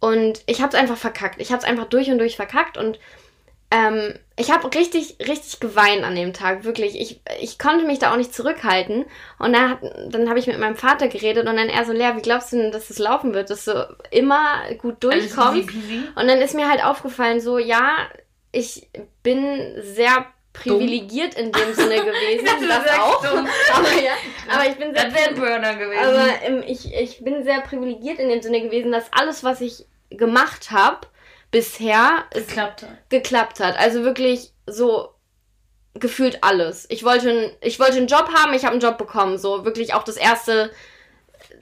Und 0.00 0.42
ich 0.46 0.60
habe 0.60 0.68
es 0.68 0.80
einfach 0.80 0.96
verkackt. 0.96 1.40
Ich 1.40 1.50
habe 1.50 1.58
es 1.58 1.68
einfach 1.68 1.86
durch 1.86 2.10
und 2.10 2.18
durch 2.18 2.36
verkackt 2.36 2.78
und 2.78 2.98
ähm, 3.70 4.14
ich 4.36 4.50
habe 4.50 4.72
richtig, 4.74 5.16
richtig 5.20 5.60
geweint 5.60 6.02
an 6.04 6.14
dem 6.14 6.32
Tag, 6.32 6.64
wirklich. 6.64 6.98
Ich, 6.98 7.20
ich 7.40 7.58
konnte 7.58 7.84
mich 7.84 7.98
da 7.98 8.12
auch 8.12 8.16
nicht 8.16 8.32
zurückhalten. 8.32 9.04
Und 9.38 9.52
dann, 9.52 9.78
dann 10.08 10.28
habe 10.28 10.38
ich 10.38 10.46
mit 10.46 10.58
meinem 10.58 10.76
Vater 10.76 11.08
geredet 11.08 11.46
und 11.46 11.56
dann 11.56 11.68
er 11.68 11.84
so, 11.84 11.92
Lea, 11.92 12.12
wie 12.14 12.22
glaubst 12.22 12.52
du 12.52 12.56
denn, 12.56 12.72
dass 12.72 12.88
das 12.88 12.98
laufen 12.98 13.34
wird, 13.34 13.50
dass 13.50 13.66
du 13.66 13.94
immer 14.10 14.62
gut 14.78 15.02
durchkommst? 15.04 15.68
Und 16.14 16.28
dann 16.28 16.38
ist 16.38 16.54
mir 16.54 16.68
halt 16.68 16.82
aufgefallen, 16.82 17.40
so, 17.40 17.58
ja, 17.58 17.96
ich 18.52 18.88
bin 19.22 19.74
sehr 19.82 20.26
privilegiert 20.52 21.34
in 21.34 21.52
dem 21.52 21.74
Sinne 21.74 21.96
gewesen. 22.04 22.46
das, 22.46 22.84
das 22.84 22.98
auch. 22.98 23.24
Aber 23.24 23.92
ja, 24.02 24.12
aber 24.48 24.68
ich 24.68 24.76
bin 24.76 24.94
sehr, 24.94 25.10
sehr 25.10 25.34
Burner 25.34 25.76
gewesen. 25.76 26.04
Aber 26.04 26.42
ähm, 26.42 26.64
ich, 26.66 26.92
ich 26.92 27.22
bin 27.22 27.44
sehr 27.44 27.60
privilegiert 27.60 28.18
in 28.18 28.28
dem 28.28 28.42
Sinne 28.42 28.62
gewesen, 28.62 28.90
dass 28.90 29.12
alles, 29.12 29.44
was 29.44 29.60
ich 29.60 29.86
gemacht 30.10 30.70
habe, 30.70 31.06
bisher 31.50 32.24
geklappt 32.32 32.82
hat. 32.82 33.10
geklappt 33.10 33.60
hat. 33.60 33.78
Also 33.78 34.04
wirklich 34.04 34.52
so 34.66 35.10
gefühlt 35.94 36.42
alles. 36.42 36.86
Ich 36.90 37.04
wollte, 37.04 37.56
ich 37.60 37.78
wollte 37.78 37.96
einen 37.96 38.06
Job 38.06 38.30
haben, 38.34 38.54
ich 38.54 38.64
habe 38.64 38.72
einen 38.72 38.80
Job 38.80 38.98
bekommen. 38.98 39.38
So 39.38 39.64
wirklich 39.64 39.94
auch 39.94 40.02
das 40.04 40.16
erste 40.16 40.70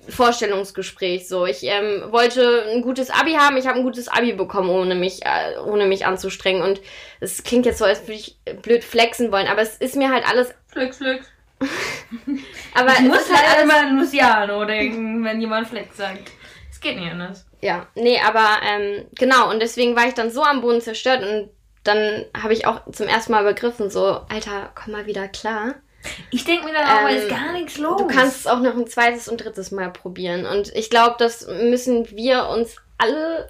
Vorstellungsgespräch. 0.08 1.28
So, 1.28 1.46
ich 1.46 1.62
ähm, 1.64 2.04
wollte 2.10 2.64
ein 2.72 2.82
gutes 2.82 3.10
Abi 3.10 3.32
haben, 3.32 3.56
ich 3.56 3.66
habe 3.66 3.78
ein 3.78 3.84
gutes 3.84 4.08
Abi 4.08 4.32
bekommen, 4.32 4.70
ohne 4.70 4.94
mich, 4.94 5.24
äh, 5.24 5.58
ohne 5.64 5.86
mich 5.86 6.06
anzustrengen. 6.06 6.62
Und 6.62 6.80
es 7.20 7.42
klingt 7.44 7.66
jetzt 7.66 7.78
so, 7.78 7.84
als 7.84 8.02
würde 8.02 8.14
ich 8.14 8.36
blöd 8.62 8.84
flexen 8.84 9.32
wollen, 9.32 9.46
aber 9.46 9.62
es 9.62 9.76
ist 9.76 9.96
mir 9.96 10.10
halt 10.10 10.28
alles. 10.28 10.54
Flex, 10.68 10.98
flex. 10.98 11.26
aber 12.74 12.92
ich 12.92 13.00
muss 13.00 13.32
halt, 13.32 13.48
halt 13.48 13.64
immer 13.64 13.78
an 13.78 13.98
Luciano 13.98 14.64
denken, 14.64 15.24
wenn 15.24 15.40
jemand 15.40 15.68
Flex 15.68 15.96
sagt. 15.96 16.30
Es 16.70 16.80
geht 16.80 16.98
nicht 16.98 17.10
anders. 17.10 17.46
Ja, 17.62 17.86
nee, 17.94 18.20
aber 18.20 18.46
ähm, 18.62 19.06
genau, 19.14 19.50
und 19.50 19.60
deswegen 19.60 19.96
war 19.96 20.06
ich 20.06 20.14
dann 20.14 20.30
so 20.30 20.42
am 20.42 20.60
Boden 20.60 20.82
zerstört 20.82 21.22
und 21.22 21.50
dann 21.84 22.26
habe 22.36 22.52
ich 22.52 22.66
auch 22.66 22.82
zum 22.92 23.08
ersten 23.08 23.32
Mal 23.32 23.44
begriffen, 23.44 23.90
so, 23.90 24.20
Alter, 24.28 24.70
komm 24.74 24.92
mal 24.92 25.06
wieder 25.06 25.28
klar. 25.28 25.76
Ich 26.30 26.44
denke 26.44 26.64
mir 26.64 26.72
dann 26.72 26.86
auch, 26.86 27.08
ähm, 27.08 27.16
ist 27.16 27.28
gar 27.28 27.52
nichts 27.52 27.78
los. 27.78 27.98
Du 27.98 28.06
kannst 28.06 28.40
es 28.40 28.46
auch 28.46 28.60
noch 28.60 28.76
ein 28.76 28.86
zweites 28.86 29.28
und 29.28 29.38
drittes 29.38 29.70
Mal 29.70 29.90
probieren. 29.90 30.46
Und 30.46 30.74
ich 30.74 30.90
glaube, 30.90 31.16
das 31.18 31.46
müssen 31.46 32.10
wir 32.10 32.48
uns 32.48 32.76
alle 32.98 33.48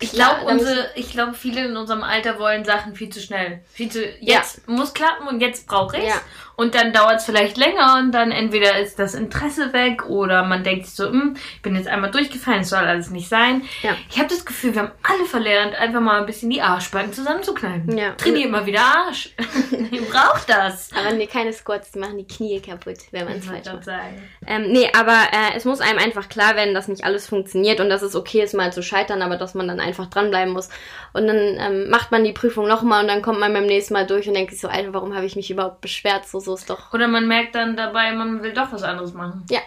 ich 0.00 0.12
glaube, 0.12 0.44
unsere, 0.44 0.90
ich 0.94 1.10
glaube, 1.10 1.34
viele 1.34 1.66
in 1.66 1.76
unserem 1.76 2.02
Alter 2.02 2.38
wollen 2.38 2.64
Sachen 2.64 2.94
viel 2.94 3.08
zu 3.08 3.20
schnell. 3.20 3.60
Viel 3.72 3.90
zu, 3.90 4.04
jetzt 4.20 4.62
ja. 4.66 4.72
muss 4.72 4.94
klappen 4.94 5.26
und 5.26 5.40
jetzt 5.40 5.66
brauche 5.66 5.96
ich 5.96 6.04
ja. 6.04 6.20
Und 6.56 6.74
dann 6.74 6.92
dauert 6.92 7.16
es 7.16 7.24
vielleicht 7.24 7.56
länger 7.56 7.96
und 7.98 8.12
dann 8.12 8.30
entweder 8.30 8.78
ist 8.78 8.98
das 8.98 9.14
Interesse 9.14 9.72
weg 9.72 10.06
oder 10.06 10.44
man 10.44 10.62
denkt 10.62 10.86
sich 10.86 10.94
so, 10.94 11.06
hm, 11.06 11.36
ich 11.56 11.62
bin 11.62 11.74
jetzt 11.74 11.88
einmal 11.88 12.10
durchgefallen, 12.10 12.60
es 12.60 12.70
soll 12.70 12.84
alles 12.84 13.10
nicht 13.10 13.28
sein. 13.28 13.62
Ja. 13.82 13.96
Ich 14.08 14.18
habe 14.18 14.28
das 14.28 14.44
Gefühl, 14.44 14.74
wir 14.74 14.82
haben 14.82 14.92
alle 15.02 15.24
verlernt, 15.24 15.74
einfach 15.74 16.00
mal 16.00 16.20
ein 16.20 16.26
bisschen 16.26 16.50
die 16.50 16.62
Arschbacken 16.62 17.12
zusammenzukneifen. 17.12 17.98
Ja. 17.98 18.12
Trainier 18.12 18.46
immer 18.46 18.66
wieder 18.66 18.82
Arsch. 18.82 19.34
Ihr 19.90 20.02
braucht 20.02 20.48
das. 20.48 20.90
Aber 20.96 21.12
nee, 21.12 21.26
keine 21.26 21.52
Squats, 21.52 21.90
die 21.90 21.98
machen 21.98 22.18
die 22.18 22.26
Knie 22.26 22.60
kaputt, 22.60 22.98
wenn 23.10 23.24
man 23.24 23.38
es 23.38 23.46
falsch 23.46 23.66
macht. 23.66 23.84
Sagen. 23.84 24.22
Ähm, 24.46 24.70
nee, 24.70 24.88
aber 24.96 25.18
äh, 25.32 25.56
es 25.56 25.64
muss 25.64 25.80
einem 25.80 25.98
einfach 25.98 26.28
klar 26.28 26.54
werden, 26.54 26.74
dass 26.74 26.86
nicht 26.86 27.04
alles 27.04 27.26
funktioniert 27.26 27.80
und 27.80 27.88
dass 27.88 28.02
es 28.02 28.14
okay 28.14 28.42
ist, 28.42 28.54
mal 28.54 28.72
zu 28.72 28.82
scheitern, 28.82 29.22
aber 29.22 29.36
dass 29.36 29.54
man 29.54 29.63
dann 29.68 29.80
einfach 29.80 30.06
dranbleiben 30.06 30.52
muss. 30.52 30.68
Und 31.12 31.26
dann 31.26 31.58
ähm, 31.58 31.90
macht 31.90 32.10
man 32.10 32.24
die 32.24 32.32
Prüfung 32.32 32.66
nochmal 32.66 33.02
und 33.02 33.08
dann 33.08 33.22
kommt 33.22 33.40
man 33.40 33.52
beim 33.52 33.66
nächsten 33.66 33.94
Mal 33.94 34.06
durch 34.06 34.28
und 34.28 34.34
denkt 34.34 34.52
sich 34.52 34.60
so, 34.60 34.68
Alter, 34.68 34.94
warum 34.94 35.14
habe 35.14 35.26
ich 35.26 35.36
mich 35.36 35.50
überhaupt 35.50 35.80
beschwert? 35.80 36.26
So, 36.26 36.40
so 36.40 36.54
ist 36.54 36.68
doch. 36.70 36.92
Oder 36.92 37.08
man 37.08 37.28
merkt 37.28 37.54
dann 37.54 37.76
dabei, 37.76 38.12
man 38.12 38.42
will 38.42 38.52
doch 38.52 38.72
was 38.72 38.82
anderes 38.82 39.14
machen. 39.14 39.44
Ja. 39.50 39.60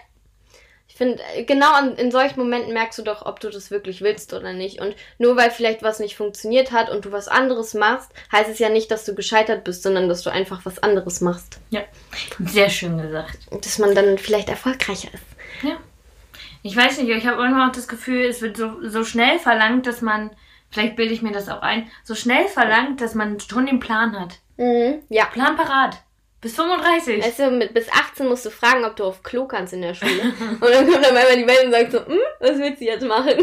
Ich 0.88 0.96
finde, 0.96 1.22
äh, 1.36 1.44
genau 1.44 1.78
in, 1.80 1.96
in 1.96 2.12
solchen 2.12 2.40
Momenten 2.40 2.74
merkst 2.74 2.98
du 2.98 3.04
doch, 3.04 3.24
ob 3.26 3.40
du 3.40 3.52
das 3.52 3.70
wirklich 3.70 4.02
willst 4.02 4.34
oder 4.34 4.54
nicht. 4.54 4.82
Und 4.82 4.96
nur 5.20 5.38
weil 5.38 5.52
vielleicht 5.52 5.84
was 5.84 6.00
nicht 6.00 6.18
funktioniert 6.18 6.72
hat 6.72 6.90
und 6.90 7.06
du 7.06 7.12
was 7.12 7.28
anderes 7.28 7.76
machst, 7.76 8.12
heißt 8.32 8.50
es 8.50 8.58
ja 8.58 8.70
nicht, 8.70 8.90
dass 8.90 9.06
du 9.06 9.14
gescheitert 9.14 9.64
bist, 9.64 9.84
sondern 9.84 10.10
dass 10.10 10.24
du 10.24 10.32
einfach 10.32 10.66
was 10.66 10.82
anderes 10.82 11.22
machst. 11.22 11.60
Ja. 11.70 11.82
Sehr 12.40 12.70
schön 12.70 12.98
gesagt. 12.98 13.38
Dass 13.52 13.78
man 13.78 13.94
dann 13.94 14.18
vielleicht 14.18 14.50
erfolgreicher 14.50 15.10
ist. 15.14 15.24
Ja. 15.62 15.78
Ich 16.64 16.76
weiß 16.76 16.98
nicht, 17.00 17.10
ich 17.10 17.28
habe 17.28 17.44
immer 17.44 17.68
auch 17.68 17.72
das 17.72 17.88
Gefühl, 17.88 18.26
es 18.26 18.42
wird 18.42 18.58
so, 18.58 18.78
so 18.82 19.04
schnell 19.04 19.40
verlangt, 19.40 19.88
dass 19.88 20.02
man 20.02 20.32
vielleicht 20.70 20.96
bilde 20.96 21.14
ich 21.14 21.22
mir 21.22 21.32
das 21.32 21.50
auch 21.50 21.62
ein, 21.62 21.90
so 22.04 22.16
schnell 22.16 22.48
verlangt, 22.48 23.02
dass 23.02 23.16
man 23.16 23.40
schon 23.40 23.66
den 23.66 23.80
Plan 23.80 24.20
hat. 24.20 24.40
Mhm, 24.58 25.04
ja. 25.10 25.26
Plan 25.26 25.56
parat. 25.56 25.98
Bis 26.42 26.56
35. 26.56 27.24
Weißt 27.24 27.40
du, 27.40 27.52
mit, 27.52 27.74
bis 27.74 27.92
18 27.92 28.28
musst 28.28 28.46
du 28.46 28.52
fragen, 28.52 28.86
ob 28.86 28.96
du 28.96 29.06
auf 29.06 29.24
Klo 29.24 29.46
kannst 29.46 29.74
in 29.74 29.82
der 29.82 29.94
Schule. 29.94 30.22
und 30.40 30.62
dann 30.62 30.90
kommt 30.90 31.06
dann 31.06 31.18
einmal 31.18 31.36
die 31.36 31.48
Welt 31.48 31.66
und 31.66 31.72
sagt 31.72 31.92
so, 31.92 32.06
hm, 32.06 32.20
was 32.40 32.58
willst 32.60 32.82
du 32.82 32.86
jetzt 32.86 33.06
machen? 33.06 33.34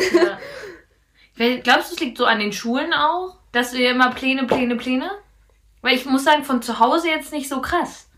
Ja. 1.36 1.56
Glaubst 1.62 1.90
du, 1.90 1.94
es 1.94 2.00
liegt 2.00 2.18
so 2.18 2.26
an 2.26 2.38
den 2.38 2.52
Schulen 2.52 2.92
auch? 2.92 3.36
Dass 3.50 3.72
wir 3.72 3.90
immer 3.90 4.12
Pläne, 4.12 4.46
Pläne, 4.46 4.76
Pläne? 4.76 5.10
Weil 5.82 5.96
ich 5.96 6.06
muss 6.06 6.24
sagen, 6.24 6.44
von 6.44 6.62
zu 6.62 6.78
Hause 6.78 7.08
jetzt 7.08 7.32
nicht 7.32 7.48
so 7.48 7.60
krass. 7.60 8.08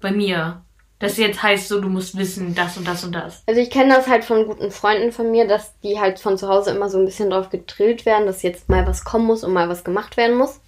Bei 0.00 0.10
mir. 0.10 0.64
Das 1.02 1.16
jetzt 1.16 1.42
heißt 1.42 1.66
so, 1.66 1.80
du 1.80 1.88
musst 1.88 2.16
wissen, 2.16 2.54
das 2.54 2.76
und 2.76 2.86
das 2.86 3.02
und 3.02 3.10
das. 3.10 3.42
Also 3.48 3.60
ich 3.60 3.70
kenne 3.70 3.92
das 3.92 4.06
halt 4.06 4.24
von 4.24 4.46
guten 4.46 4.70
Freunden 4.70 5.10
von 5.10 5.32
mir, 5.32 5.48
dass 5.48 5.76
die 5.80 5.98
halt 5.98 6.20
von 6.20 6.38
zu 6.38 6.46
Hause 6.46 6.70
immer 6.70 6.88
so 6.88 6.96
ein 6.96 7.04
bisschen 7.04 7.30
drauf 7.30 7.50
getrillt 7.50 8.06
werden, 8.06 8.24
dass 8.24 8.42
jetzt 8.42 8.68
mal 8.68 8.86
was 8.86 9.02
kommen 9.02 9.26
muss 9.26 9.42
und 9.42 9.52
mal 9.52 9.68
was 9.68 9.82
gemacht 9.82 10.16
werden 10.16 10.36
muss. 10.36 10.60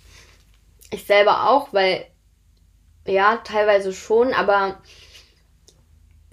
Ich 0.90 1.05
selber 1.05 1.49
auch, 1.49 1.73
weil 1.73 2.07
ja, 3.07 3.37
teilweise 3.44 3.92
schon, 3.92 4.35
aber 4.35 4.81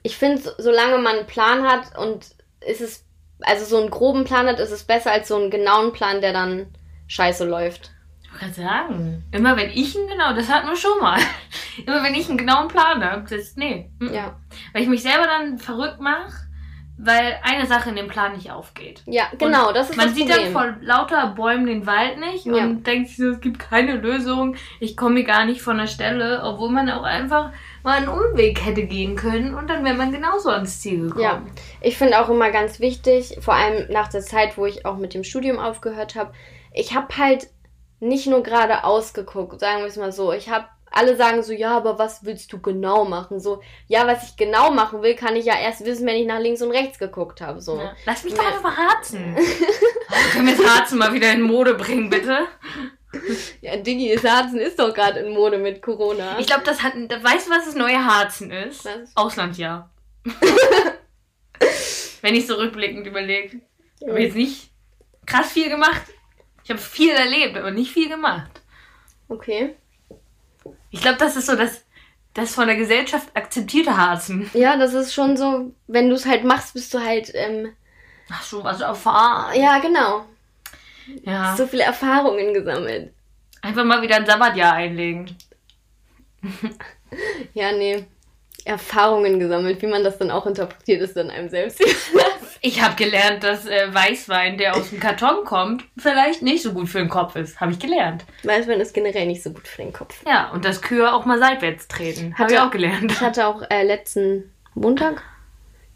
ich 0.02 0.18
finde, 0.18 0.56
solange 0.58 0.98
man 0.98 1.18
einen 1.18 1.28
Plan 1.28 1.62
hat 1.62 1.96
und 1.96 2.26
ist 2.66 2.82
es, 2.82 3.06
also 3.42 3.66
so 3.66 3.78
einen 3.80 3.92
groben 3.92 4.24
Plan 4.24 4.48
hat, 4.48 4.60
ist 4.60 4.72
es 4.72 4.84
besser 4.84 5.12
als 5.12 5.28
so 5.28 5.36
einen 5.36 5.52
genauen 5.52 5.94
Plan, 5.94 6.22
der 6.22 6.34
dann 6.34 6.74
scheiße 7.06 7.46
läuft. 7.46 7.92
Kann 8.42 8.54
sagen, 8.54 9.24
immer 9.32 9.56
wenn 9.56 9.70
ich 9.70 9.96
einen 9.96 10.08
genau, 10.08 10.34
das 10.34 10.50
hatten 10.50 10.68
wir 10.68 10.76
schon 10.76 11.00
mal. 11.00 11.20
immer 11.86 12.02
wenn 12.02 12.16
ich 12.16 12.28
einen 12.28 12.40
genauen 12.40 12.70
Plan 12.70 13.04
habe, 13.04 13.24
das 13.30 13.56
nee. 13.56 13.92
Ja. 14.00 14.36
Weil 14.74 14.82
ich 14.82 14.90
mich 14.90 15.04
selber 15.04 15.28
dann 15.28 15.60
verrückt 15.60 16.00
mache, 16.00 16.48
weil 16.98 17.38
eine 17.44 17.68
Sache 17.68 17.92
in 17.92 17.98
dem 17.98 18.08
Plan 18.08 18.34
nicht 18.34 18.50
aufgeht. 18.50 19.04
Ja, 19.06 19.26
genau, 19.38 19.68
und 19.68 19.78
das 19.78 19.92
ist 19.92 19.96
Man 19.96 20.08
das 20.08 20.16
sieht 20.16 20.28
dann 20.28 20.52
vor 20.52 20.76
lauter 20.82 21.28
Bäumen 21.28 21.68
den 21.68 21.86
Wald 21.86 22.20
nicht 22.20 22.48
ja. 22.48 22.64
und 22.64 22.88
denkt 22.88 23.10
sich, 23.10 23.20
es 23.20 23.42
gibt 23.42 23.60
keine 23.60 23.98
Lösung, 23.98 24.56
ich 24.80 24.98
komme 24.98 25.18
hier 25.18 25.26
gar 25.26 25.46
nicht 25.46 25.62
von 25.62 25.78
der 25.78 25.86
Stelle, 25.86 26.42
obwohl 26.44 26.72
man 26.72 26.90
auch 26.90 27.04
einfach 27.04 27.52
mal 27.84 27.98
einen 27.98 28.08
Umweg 28.08 28.66
hätte 28.66 28.88
gehen 28.88 29.16
können 29.16 29.54
und 29.54 29.70
dann 29.70 29.86
wäre 29.86 29.96
man 29.96 30.12
genauso 30.12 30.50
ans 30.50 30.82
Ziel 30.82 31.10
gekommen. 31.10 31.22
Ja, 31.22 31.44
ich 31.80 31.96
finde 31.96 32.20
auch 32.20 32.30
immer 32.30 32.50
ganz 32.50 32.80
wichtig, 32.80 33.38
vor 33.40 33.54
allem 33.54 33.86
nach 33.92 34.08
der 34.08 34.22
Zeit, 34.22 34.58
wo 34.58 34.66
ich 34.66 34.84
auch 34.88 34.98
mit 34.98 35.14
dem 35.14 35.24
Studium 35.24 35.60
aufgehört 35.60 36.16
habe, 36.16 36.34
ich 36.74 36.96
habe 36.96 37.16
halt 37.16 37.48
nicht 38.02 38.28
nur 38.28 38.44
gerade 38.44 38.84
ausgeguckt, 38.84 39.60
sagen 39.60 39.80
wir 39.80 39.88
es 39.88 39.96
mal 39.96 40.12
so. 40.12 40.34
Ich 40.34 40.50
habe 40.50 40.66
alle 40.92 41.16
sagen 41.16 41.42
so, 41.42 41.54
ja, 41.54 41.78
aber 41.78 41.98
was 41.98 42.26
willst 42.26 42.52
du 42.52 42.60
genau 42.60 43.06
machen? 43.06 43.40
So, 43.40 43.62
ja, 43.88 44.06
was 44.06 44.30
ich 44.30 44.36
genau 44.36 44.72
machen 44.72 45.02
will, 45.02 45.16
kann 45.16 45.38
ich 45.38 45.46
ja 45.46 45.58
erst 45.58 45.86
wissen, 45.86 46.06
wenn 46.06 46.18
ich 46.18 46.28
nach 46.28 46.40
links 46.40 46.62
und 46.62 46.72
rechts 46.72 47.00
geguckt 47.00 47.40
habe. 47.40 47.62
So. 47.62 47.78
Ja. 47.78 47.94
Lass 48.06 48.26
mich 48.26 48.34
doch 48.34 48.46
einfach 48.46 48.76
harzen. 48.76 49.36
Können 50.34 50.48
wir 50.48 50.58
das 50.58 50.66
Harzen 50.66 50.98
mal 50.98 51.14
wieder 51.14 51.32
in 51.32 51.42
Mode 51.42 51.76
bringen, 51.76 52.10
bitte? 52.10 52.48
Ja, 53.60 53.76
Diggi, 53.76 54.16
das 54.16 54.24
Harzen 54.24 54.58
ist 54.58 54.80
doch 54.80 54.94
gerade 54.94 55.20
in 55.20 55.34
Mode 55.34 55.58
mit 55.58 55.82
Corona. 55.82 56.40
Ich 56.40 56.48
glaube, 56.48 56.64
das 56.64 56.82
hat. 56.82 56.94
Weißt 56.94 57.46
du, 57.46 57.52
was 57.52 57.66
das 57.66 57.76
neue 57.76 58.06
Harzen 58.06 58.52
ist? 58.52 58.86
Was? 58.86 59.12
Auslandsjahr. 59.16 59.92
Wenn 62.22 62.34
ich 62.34 62.48
so 62.48 62.56
rückblickend 62.56 63.06
überlege. 63.06 63.60
Ich 64.00 64.08
habe 64.08 64.22
jetzt 64.22 64.38
nicht 64.38 64.72
krass 65.26 65.52
viel 65.52 65.70
gemacht. 65.70 66.04
Ich 66.72 66.78
habe 66.78 66.90
viel 66.90 67.12
erlebt, 67.12 67.58
aber 67.58 67.72
nicht 67.72 67.92
viel 67.92 68.08
gemacht. 68.08 68.62
Okay. 69.28 69.76
Ich 70.90 71.02
glaube, 71.02 71.18
das 71.18 71.36
ist 71.36 71.48
so 71.48 71.58
das, 71.58 71.84
das 72.34 72.56
von 72.56 72.68
der 72.68 72.78
Gesellschaft 72.78 73.28
akzeptierte 73.36 73.98
Harzen. 73.98 74.50
Ja, 74.54 74.78
das 74.78 74.94
ist 74.94 75.14
schon 75.14 75.36
so, 75.36 75.74
wenn 75.88 76.08
du 76.08 76.16
es 76.16 76.26
halt 76.26 76.46
machst, 76.46 76.74
bist 76.74 76.94
du 76.94 77.00
halt. 77.00 77.30
Ähm, 77.34 77.74
Ach 78.32 78.42
so, 78.42 78.64
was 78.64 78.80
erfahren. 78.80 79.60
Ja, 79.60 79.80
genau. 79.80 80.26
Ja. 81.24 81.58
So 81.58 81.68
viele 81.68 81.84
Erfahrungen 81.84 82.54
gesammelt. 82.54 83.14
Einfach 83.62 83.84
mal 83.84 84.02
wieder 84.02 84.16
ein 84.16 84.26
Sabbatjahr 84.26 84.72
einlegen. 84.72 85.36
ja, 87.54 87.74
nee. 87.74 88.06
Erfahrungen 88.64 89.42
gesammelt. 89.42 89.82
Wie 89.82 89.88
man 89.88 90.06
das 90.06 90.18
dann 90.18 90.32
auch 90.32 90.46
interpretiert, 90.46 91.02
ist 91.02 91.18
dann 91.18 91.32
einem 91.32 91.50
selbst. 91.50 91.84
ich 92.63 92.82
habe 92.82 92.95
gelernt, 92.95 93.43
dass 93.43 93.65
äh, 93.65 93.91
Weißwein, 93.91 94.60
der 94.60 94.76
aus 94.76 94.91
dem 94.91 95.00
Karton 95.00 95.43
kommt, 95.45 95.84
vielleicht 95.97 96.43
nicht 96.43 96.62
so 96.62 96.74
gut 96.74 96.88
für 96.88 97.00
den 97.00 97.10
Kopf 97.10 97.36
ist. 97.36 97.60
Habe 97.60 97.71
ich 97.71 97.80
gelernt. 97.80 98.24
Weißwein 98.43 98.80
ist 98.80 98.93
generell 98.93 99.26
nicht 99.26 99.41
so 99.41 99.52
gut 99.52 99.67
für 99.67 99.82
den 99.82 99.91
Kopf. 99.91 100.24
Ja, 100.28 100.52
und 100.52 100.63
dass 100.63 100.84
Kühe 100.84 101.12
auch 101.12 101.26
mal 101.26 101.39
seitwärts 101.39 101.88
treten. 101.88 102.38
Habe 102.38 102.54
ich 102.54 102.60
auch 102.60 102.69
gelernt. 102.69 103.12
Ich 103.12 103.19
hatte 103.19 103.47
auch 103.47 103.63
äh, 103.71 103.84
letzten 103.84 104.54
Montag, 104.76 105.24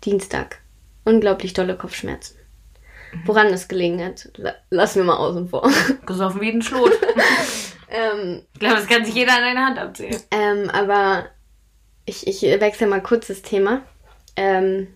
Dienstag, 0.03 0.57
unglaublich 1.03 1.53
tolle 1.53 1.77
Kopfschmerzen. 1.77 2.35
Woran 3.25 3.47
es 3.47 3.67
gelegen 3.67 4.03
hat, 4.03 4.29
lassen 4.71 4.99
wir 4.99 5.05
mal 5.05 5.17
außen 5.17 5.47
vor. 5.47 5.69
Gesoffen 6.07 6.41
wie 6.41 6.49
ein 6.49 6.63
Schlot. 6.63 6.91
ähm, 7.89 8.41
ich 8.53 8.59
glaube, 8.59 8.75
das 8.75 8.87
kann 8.87 9.05
sich 9.05 9.13
jeder 9.13 9.37
an 9.37 9.43
einer 9.43 9.67
Hand 9.67 9.77
abzählen. 9.77 10.19
Ähm, 10.31 10.71
aber 10.71 11.27
ich, 12.05 12.25
ich 12.25 12.41
wechsle 12.41 12.87
mal 12.87 13.03
kurz 13.03 13.27
das 13.27 13.43
Thema. 13.43 13.83
Ähm, 14.35 14.87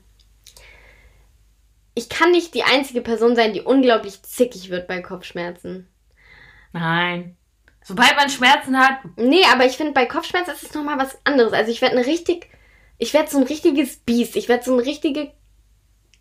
ich 1.96 2.10
kann 2.10 2.32
nicht 2.32 2.54
die 2.54 2.64
einzige 2.64 3.02
Person 3.02 3.36
sein, 3.36 3.54
die 3.54 3.62
unglaublich 3.62 4.22
zickig 4.24 4.70
wird 4.70 4.88
bei 4.88 5.02
Kopfschmerzen. 5.02 5.88
Nein. 6.72 7.36
Sobald 7.84 8.16
man 8.16 8.30
Schmerzen 8.30 8.78
hat. 8.78 9.00
Nee, 9.16 9.44
aber 9.52 9.66
ich 9.66 9.78
finde, 9.78 9.94
bei 9.94 10.06
Kopfschmerzen 10.06 10.52
ist 10.52 10.64
es 10.64 10.74
nochmal 10.74 11.00
was 11.00 11.18
anderes. 11.24 11.54
Also 11.54 11.72
ich 11.72 11.82
werde 11.82 11.98
eine 11.98 12.06
richtig. 12.06 12.48
Ich 12.98 13.14
werde 13.14 13.30
so 13.30 13.38
ein 13.38 13.44
richtiges 13.44 13.98
Biest. 13.98 14.36
Ich 14.36 14.50
werde 14.50 14.64
so 14.64 14.74
eine 14.74 14.86
richtige 14.86 15.32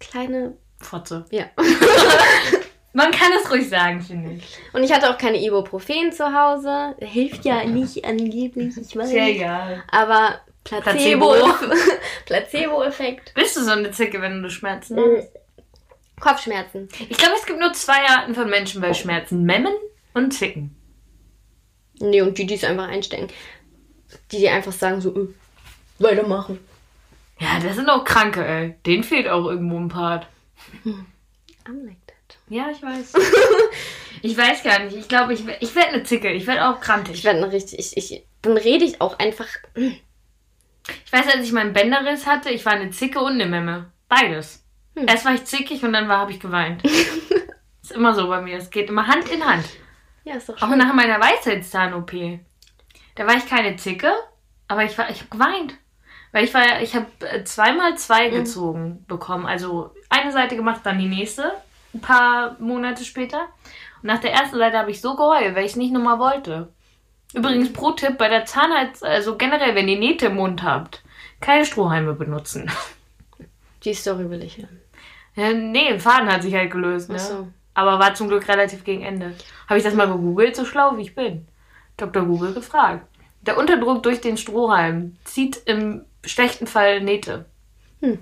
kleine 0.00 0.56
Fotze. 0.80 1.26
Ja. 1.30 1.46
Man 2.92 3.10
kann 3.10 3.30
es 3.38 3.50
ruhig 3.50 3.68
sagen, 3.68 4.00
finde 4.00 4.32
ich. 4.32 4.58
Und 4.72 4.82
ich 4.82 4.92
hatte 4.92 5.10
auch 5.10 5.18
keine 5.18 5.40
Ibuprofen 5.44 6.10
zu 6.10 6.32
Hause. 6.32 6.96
Hilft 6.98 7.44
ja 7.44 7.64
nicht 7.64 8.04
angeblich, 8.04 8.76
ich 8.76 8.96
weiß. 8.96 9.10
Sehr 9.10 9.26
egal. 9.28 9.84
Aber 9.90 10.40
Placebo. 10.64 11.34
Placebo-Effekt. 12.26 13.34
Bist 13.34 13.56
du 13.56 13.60
so 13.62 13.72
eine 13.72 13.90
Zicke, 13.90 14.20
wenn 14.20 14.42
du 14.42 14.50
Schmerzen 14.50 14.98
hast? 14.98 15.28
Kopfschmerzen. 16.20 16.88
Ich 17.08 17.16
glaube, 17.16 17.34
es 17.38 17.46
gibt 17.46 17.60
nur 17.60 17.72
zwei 17.72 18.08
Arten 18.08 18.34
von 18.34 18.48
Menschen 18.50 18.80
bei 18.80 18.94
Schmerzen. 18.94 19.44
Memmen 19.44 19.74
und 20.14 20.32
Zicken. 20.32 20.74
Nee, 22.00 22.22
und 22.22 22.38
die, 22.38 22.46
die 22.46 22.54
es 22.54 22.64
einfach 22.64 22.88
einstecken. 22.88 23.28
Die, 24.32 24.38
die 24.38 24.48
einfach 24.48 24.72
sagen 24.72 25.00
so, 25.00 25.14
äh, 25.14 25.28
weitermachen. 25.98 26.60
Ja, 27.40 27.60
das 27.60 27.76
sind 27.76 27.88
auch 27.88 28.04
Kranke, 28.04 28.44
ey. 28.44 28.74
Denen 28.86 29.04
fehlt 29.04 29.28
auch 29.28 29.46
irgendwo 29.46 29.78
ein 29.78 29.88
Part. 29.88 30.26
I'm 30.84 31.84
like 31.84 32.04
that. 32.06 32.38
Ja, 32.48 32.70
ich 32.70 32.82
weiß. 32.82 33.12
ich 34.22 34.36
weiß 34.36 34.62
gar 34.62 34.80
nicht. 34.80 34.96
Ich 34.96 35.08
glaube, 35.08 35.34
ich, 35.34 35.42
ich 35.60 35.74
werde 35.74 35.90
eine 35.90 36.02
Zicke. 36.02 36.32
Ich 36.32 36.46
werde 36.46 36.68
auch 36.68 36.80
krantig. 36.80 37.16
Ich 37.16 37.24
werde 37.24 37.42
eine 37.42 37.52
richtig. 37.52 37.78
Ich, 37.78 37.96
ich, 37.96 38.24
dann 38.42 38.56
rede 38.56 38.84
ich 38.84 39.00
auch 39.00 39.18
einfach. 39.18 39.46
Ich 39.74 41.12
weiß, 41.12 41.26
als 41.34 41.44
ich 41.44 41.52
meinen 41.52 41.72
Bänderriss 41.72 42.26
hatte, 42.26 42.50
ich 42.50 42.64
war 42.64 42.72
eine 42.72 42.90
Zicke 42.90 43.20
und 43.20 43.32
eine 43.32 43.46
Memme. 43.46 43.92
Beides. 44.08 44.64
Hm. 45.00 45.08
Erst 45.08 45.24
war 45.24 45.34
ich 45.34 45.44
zickig 45.44 45.84
und 45.84 45.92
dann 45.92 46.08
habe 46.08 46.32
ich 46.32 46.40
geweint. 46.40 46.82
ist 47.82 47.92
immer 47.92 48.14
so 48.14 48.28
bei 48.28 48.40
mir. 48.40 48.58
Es 48.58 48.70
geht 48.70 48.88
immer 48.88 49.06
Hand 49.06 49.28
in 49.28 49.44
Hand. 49.44 49.64
Ja, 50.24 50.36
ist 50.36 50.48
doch 50.48 50.58
schön. 50.58 50.68
Auch 50.68 50.76
nach 50.76 50.92
meiner 50.92 51.20
Weisheitszahn-OP. 51.20 52.40
Da 53.14 53.26
war 53.26 53.36
ich 53.36 53.46
keine 53.46 53.76
Zicke, 53.76 54.12
aber 54.68 54.84
ich, 54.84 54.92
ich 54.92 54.98
habe 54.98 55.30
geweint. 55.30 55.74
Weil 56.32 56.44
ich 56.44 56.52
war, 56.52 56.82
ich 56.82 56.94
habe 56.94 57.06
äh, 57.20 57.44
zweimal 57.44 57.96
zwei 57.96 58.28
mhm. 58.28 58.34
gezogen 58.34 59.04
bekommen. 59.08 59.46
Also 59.46 59.94
eine 60.10 60.32
Seite 60.32 60.56
gemacht, 60.56 60.82
dann 60.84 60.98
die 60.98 61.08
nächste, 61.08 61.52
ein 61.94 62.00
paar 62.00 62.56
Monate 62.58 63.04
später. 63.04 63.46
Und 64.02 64.04
nach 64.04 64.20
der 64.20 64.32
ersten 64.32 64.58
Seite 64.58 64.78
habe 64.78 64.90
ich 64.90 65.00
so 65.00 65.16
geheult, 65.16 65.54
weil 65.54 65.64
ich 65.64 65.72
es 65.72 65.76
nicht 65.76 65.92
nochmal 65.92 66.18
wollte. 66.18 66.68
Übrigens, 67.34 67.72
pro 67.72 67.92
Tipp, 67.92 68.16
bei 68.18 68.28
der 68.28 68.46
Zahnarzt, 68.46 69.04
also 69.04 69.36
generell, 69.36 69.74
wenn 69.74 69.88
ihr 69.88 69.98
Nähte 69.98 70.26
im 70.26 70.36
Mund 70.36 70.62
habt, 70.62 71.02
keine 71.40 71.64
Strohhalme 71.64 72.14
benutzen. 72.14 72.70
Die 73.84 73.94
Story 73.94 74.28
will 74.30 74.42
ich 74.42 74.58
hören. 74.58 74.80
Ja, 75.38 75.52
nee, 75.52 75.88
ein 75.88 76.00
Faden 76.00 76.30
hat 76.32 76.42
sich 76.42 76.52
halt 76.52 76.72
gelöst, 76.72 77.10
ne? 77.10 77.18
So. 77.18 77.46
Aber 77.74 78.00
war 78.00 78.14
zum 78.14 78.26
Glück 78.26 78.48
relativ 78.48 78.82
gegen 78.82 79.02
Ende. 79.02 79.34
Habe 79.68 79.78
ich 79.78 79.84
das 79.84 79.94
mal 79.94 80.08
gegoogelt, 80.08 80.56
so 80.56 80.64
schlau 80.64 80.96
wie 80.96 81.02
ich 81.02 81.14
bin. 81.14 81.46
Dr. 81.96 82.24
Google 82.24 82.52
gefragt. 82.52 83.06
Der 83.42 83.56
Unterdruck 83.56 84.02
durch 84.02 84.20
den 84.20 84.36
Strohhalm 84.36 85.16
zieht 85.24 85.62
im 85.66 86.04
schlechten 86.24 86.66
Fall 86.66 87.02
Nähte. 87.02 87.44
Hm. 88.00 88.18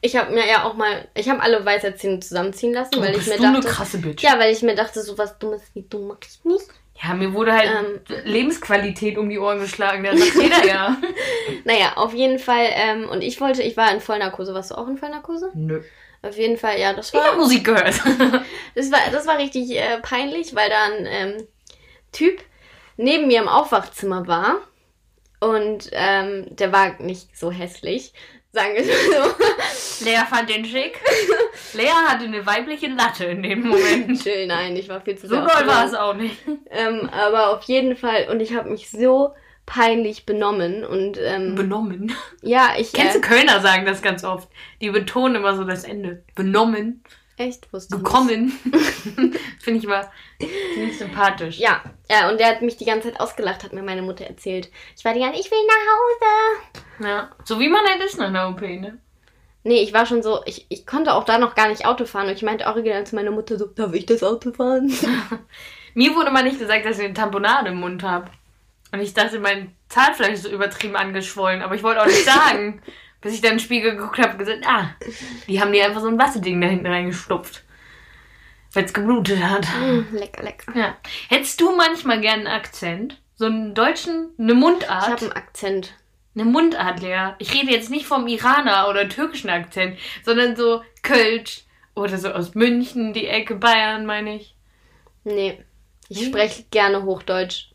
Ich 0.00 0.16
habe 0.16 0.32
mir 0.32 0.48
ja 0.48 0.64
auch 0.64 0.74
mal, 0.74 1.06
ich 1.14 1.28
habe 1.28 1.40
alle 1.40 1.64
Weisheitszähne 1.64 2.18
zusammenziehen 2.18 2.72
lassen, 2.72 2.94
oh, 2.96 3.02
weil 3.02 3.16
ich 3.16 3.26
mir 3.28 3.36
du 3.36 3.42
dachte, 3.42 3.56
eine 3.56 3.60
krasse 3.60 3.98
Bitch. 3.98 4.24
ja, 4.24 4.36
weil 4.36 4.52
ich 4.52 4.62
mir 4.62 4.74
dachte, 4.74 5.00
so 5.00 5.16
was 5.16 5.38
Dummes 5.38 5.62
wie 5.74 5.82
du 5.88 6.00
mag 6.00 6.26
ich 6.28 6.44
nicht. 6.44 6.66
Ja, 7.00 7.14
mir 7.14 7.32
wurde 7.32 7.52
halt 7.52 7.70
ähm, 7.70 8.00
Lebensqualität 8.24 9.16
um 9.16 9.28
die 9.28 9.38
Ohren 9.38 9.60
geschlagen, 9.60 10.02
der 10.02 10.16
sagt 10.16 10.34
jeder 10.34 10.66
ja. 10.66 10.96
naja, 11.64 11.92
auf 11.94 12.14
jeden 12.14 12.40
Fall, 12.40 12.66
ähm, 12.72 13.08
und 13.08 13.22
ich 13.22 13.40
wollte, 13.40 13.62
ich 13.62 13.76
war 13.76 13.92
in 13.92 14.00
Vollnarkose. 14.00 14.54
Warst 14.54 14.72
du 14.72 14.74
auch 14.74 14.88
in 14.88 14.98
Vollnarkose? 14.98 15.52
Nö. 15.54 15.82
Auf 16.22 16.36
jeden 16.36 16.56
Fall, 16.56 16.78
ja, 16.78 16.92
das 16.92 17.12
war. 17.12 17.32
Ich 17.32 17.36
Musik 17.36 17.64
gehört. 17.64 17.94
das 18.74 18.92
war, 18.92 19.00
das 19.10 19.26
war 19.26 19.38
richtig 19.38 19.76
äh, 19.76 19.98
peinlich, 20.00 20.54
weil 20.54 20.70
da 20.70 20.84
ein 20.84 21.06
ähm, 21.06 21.48
Typ 22.12 22.40
neben 22.96 23.26
mir 23.26 23.40
im 23.40 23.48
Aufwachzimmer 23.48 24.26
war 24.28 24.58
und 25.40 25.90
ähm, 25.92 26.46
der 26.50 26.72
war 26.72 27.00
nicht 27.00 27.36
so 27.36 27.50
hässlich, 27.50 28.12
sagen 28.52 28.74
wir 28.74 28.84
so. 28.84 30.04
Lea 30.04 30.24
fand 30.28 30.48
den 30.48 30.64
schick. 30.64 31.00
Lea 31.72 31.88
hatte 31.88 32.24
eine 32.24 32.46
weibliche 32.46 32.88
Latte 32.88 33.24
in 33.24 33.42
dem 33.42 33.66
Moment. 33.66 34.22
Chill, 34.22 34.46
nein, 34.46 34.76
ich 34.76 34.88
war 34.88 35.00
viel 35.00 35.18
zu 35.18 35.26
So 35.26 35.36
doll 35.36 35.66
war 35.66 35.86
es 35.86 35.94
auch 35.94 36.14
nicht. 36.14 36.36
Ähm, 36.70 37.08
aber 37.10 37.50
auf 37.50 37.64
jeden 37.64 37.96
Fall, 37.96 38.28
und 38.30 38.40
ich 38.40 38.54
habe 38.54 38.70
mich 38.70 38.90
so 38.90 39.34
peinlich 39.66 40.26
benommen 40.26 40.84
und 40.84 41.18
ähm, 41.20 41.54
benommen. 41.54 42.12
Ja, 42.42 42.70
ich. 42.78 42.92
Kennst 42.92 43.16
äh, 43.16 43.20
du 43.20 43.26
Kölner 43.26 43.60
sagen 43.60 43.86
das 43.86 44.02
ganz 44.02 44.24
oft? 44.24 44.48
Die 44.80 44.90
betonen 44.90 45.36
immer 45.36 45.56
so 45.56 45.64
das 45.64 45.84
Ende. 45.84 46.24
Benommen. 46.34 47.02
Echt? 47.36 47.72
Wusste 47.72 47.96
Gekommen. 47.96 48.50
Finde 49.58 49.78
ich 49.78 49.84
immer 49.84 50.10
ziemlich 50.74 50.98
sympathisch. 50.98 51.58
Ja, 51.58 51.82
ja, 52.10 52.30
und 52.30 52.38
der 52.38 52.48
hat 52.48 52.62
mich 52.62 52.76
die 52.76 52.84
ganze 52.84 53.10
Zeit 53.10 53.20
ausgelacht, 53.20 53.64
hat 53.64 53.72
mir 53.72 53.82
meine 53.82 54.02
Mutter 54.02 54.24
erzählt. 54.24 54.70
Ich 54.96 55.04
war 55.04 55.14
die 55.14 55.20
ganze 55.20 55.40
ich 55.40 55.50
will 55.50 55.58
nach 55.66 57.04
Hause. 57.04 57.08
Ja, 57.08 57.30
so 57.44 57.58
wie 57.58 57.68
man 57.68 57.84
halt 57.86 58.02
ist 58.04 58.18
nach 58.18 58.28
einer 58.28 58.50
OP, 58.50 58.60
ne? 58.60 58.98
Nee, 59.64 59.82
ich 59.82 59.94
war 59.94 60.06
schon 60.06 60.22
so, 60.22 60.40
ich, 60.44 60.66
ich 60.68 60.86
konnte 60.86 61.14
auch 61.14 61.24
da 61.24 61.38
noch 61.38 61.54
gar 61.54 61.68
nicht 61.68 61.86
Auto 61.86 62.04
fahren. 62.04 62.26
Und 62.26 62.34
ich 62.34 62.42
meinte 62.42 62.66
original 62.66 63.06
zu 63.06 63.14
meiner 63.14 63.30
Mutter 63.30 63.56
so, 63.56 63.66
darf 63.66 63.94
ich 63.94 64.06
das 64.06 64.22
Auto 64.22 64.52
fahren? 64.52 64.92
Mir 65.94 66.14
wurde 66.14 66.30
mal 66.30 66.42
nicht 66.42 66.58
gesagt, 66.58 66.84
dass 66.84 66.98
ich 66.98 67.04
eine 67.04 67.14
Tamponade 67.14 67.70
im 67.70 67.76
Mund 67.76 68.02
habe. 68.02 68.30
Und 68.92 69.00
ich 69.00 69.14
dachte, 69.14 69.40
mein 69.40 69.74
Zahnfleisch 69.88 70.34
ist 70.34 70.42
so 70.42 70.50
übertrieben 70.50 70.96
angeschwollen. 70.96 71.62
Aber 71.62 71.74
ich 71.74 71.82
wollte 71.82 72.02
auch 72.02 72.06
nicht 72.06 72.24
sagen. 72.24 72.82
Bis 73.22 73.34
ich 73.34 73.40
dann 73.40 73.52
im 73.52 73.58
Spiegel 73.60 73.96
geguckt 73.96 74.18
habe 74.18 74.32
und 74.32 74.38
gesagt, 74.38 74.66
ah, 74.66 74.96
die 75.46 75.60
haben 75.60 75.72
dir 75.72 75.84
einfach 75.84 76.00
so 76.00 76.08
ein 76.08 76.18
Wasserding 76.18 76.60
da 76.60 76.66
hinten 76.66 76.88
reingestopft. 76.88 77.62
Weil 78.72 78.84
es 78.84 78.92
geblutet 78.92 79.40
hat. 79.40 79.64
Mm, 79.80 80.16
lecker, 80.16 80.42
lecker. 80.42 80.76
Ja. 80.76 80.96
Hättest 81.28 81.60
du 81.60 81.76
manchmal 81.76 82.20
gern 82.20 82.40
einen 82.40 82.46
Akzent? 82.48 83.20
So 83.36 83.46
einen 83.46 83.74
deutschen, 83.74 84.30
eine 84.38 84.54
Mundart? 84.54 85.04
Ich 85.04 85.08
habe 85.08 85.22
einen 85.22 85.32
Akzent. 85.32 85.94
Eine 86.34 86.46
Mundart, 86.46 87.00
Lea. 87.00 87.34
Ich 87.38 87.54
rede 87.54 87.70
jetzt 87.70 87.90
nicht 87.90 88.06
vom 88.06 88.26
Iraner 88.26 88.88
oder 88.88 89.08
türkischen 89.08 89.50
Akzent, 89.50 89.98
sondern 90.24 90.56
so 90.56 90.82
Kölsch 91.02 91.64
oder 91.94 92.18
so 92.18 92.30
aus 92.30 92.54
München, 92.54 93.12
die 93.12 93.28
Ecke 93.28 93.54
Bayern, 93.54 94.04
meine 94.04 94.36
ich. 94.36 94.56
Nee. 95.24 95.62
Ich 96.08 96.20
hm? 96.20 96.26
spreche 96.26 96.64
gerne 96.70 97.04
Hochdeutsch. 97.04 97.71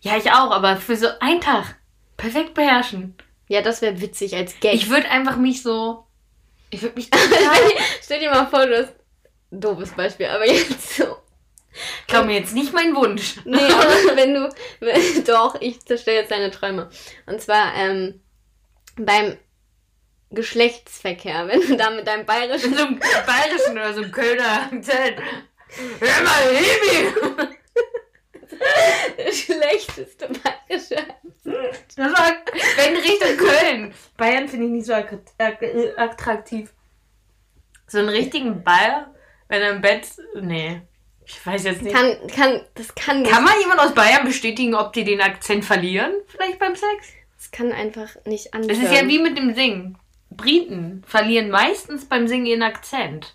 Ja, 0.00 0.16
ich 0.16 0.30
auch, 0.30 0.50
aber 0.50 0.76
für 0.76 0.96
so 0.96 1.08
einen 1.20 1.40
Tag 1.40 1.76
perfekt 2.16 2.54
beherrschen. 2.54 3.16
Ja, 3.48 3.62
das 3.62 3.82
wäre 3.82 4.00
witzig 4.00 4.36
als 4.36 4.58
Gag. 4.60 4.74
Ich 4.74 4.90
würde 4.90 5.10
einfach 5.10 5.36
mich 5.36 5.62
so. 5.62 6.04
Ich 6.70 6.82
würde 6.82 6.96
mich. 6.96 7.10
Stell 8.02 8.20
dir 8.20 8.30
mal 8.30 8.46
vor, 8.46 8.66
du 8.66 8.78
hast. 8.78 8.94
Doofes 9.50 9.92
Beispiel, 9.92 10.26
aber 10.26 10.46
jetzt 10.46 10.96
so. 10.96 11.16
Glaub 12.06 12.26
mir 12.26 12.38
jetzt 12.38 12.54
nicht 12.54 12.74
mein 12.74 12.94
Wunsch. 12.94 13.36
Nee, 13.44 13.58
aber 13.58 13.86
wenn 14.16 14.34
du. 14.34 14.54
Wenn, 14.80 15.24
doch, 15.24 15.60
ich 15.60 15.80
zerstöre 15.80 16.16
jetzt 16.16 16.30
deine 16.30 16.50
Träume. 16.50 16.90
Und 17.26 17.40
zwar, 17.40 17.74
ähm, 17.74 18.20
beim 18.96 19.38
Geschlechtsverkehr, 20.30 21.48
wenn 21.48 21.60
du 21.60 21.76
da 21.76 21.90
mit 21.90 22.06
deinem 22.06 22.26
bayerischen. 22.26 22.74
so 22.74 22.84
einem 22.84 22.98
bayerischen 22.98 23.72
oder 23.72 23.94
so 23.94 24.02
einem 24.02 24.12
Kölner 24.12 24.62
Akzent. 24.70 25.18
Hör 26.00 26.24
mal, 27.36 27.48
Hebi! 28.50 29.32
schlechteste 29.32 30.28
bayerische 30.28 30.96
Das 31.96 32.12
war, 32.12 32.32
wenn 32.76 32.96
Richtung 32.96 33.36
Köln. 33.36 33.94
Bayern 34.16 34.48
finde 34.48 34.66
ich 34.66 34.72
nicht 34.72 34.86
so 34.86 34.94
attraktiv. 34.94 36.72
So 37.86 37.98
einen 37.98 38.08
richtigen 38.08 38.62
Bayer, 38.62 39.14
wenn 39.48 39.62
er 39.62 39.70
im 39.72 39.80
Bett. 39.80 40.06
Nee. 40.40 40.82
Ich 41.24 41.44
weiß 41.44 41.64
jetzt 41.64 41.82
nicht. 41.82 41.94
Kann, 41.94 42.16
kann, 42.28 42.60
das 42.74 42.94
kann 42.94 43.22
nicht. 43.22 43.30
Kann 43.30 43.44
mal 43.44 43.58
jemand 43.60 43.80
aus 43.80 43.94
Bayern 43.94 44.24
bestätigen, 44.24 44.74
ob 44.74 44.92
die 44.92 45.04
den 45.04 45.20
Akzent 45.20 45.64
verlieren? 45.64 46.12
Vielleicht 46.26 46.58
beim 46.58 46.74
Sex? 46.74 47.08
Das 47.36 47.50
kann 47.50 47.72
einfach 47.72 48.16
nicht 48.24 48.54
anders. 48.54 48.76
Es 48.76 48.84
ist 48.84 48.92
ja 48.92 49.06
wie 49.06 49.18
mit 49.18 49.36
dem 49.36 49.54
Singen. 49.54 49.98
Briten 50.30 51.04
verlieren 51.06 51.50
meistens 51.50 52.06
beim 52.06 52.28
Singen 52.28 52.46
ihren 52.46 52.62
Akzent. 52.62 53.34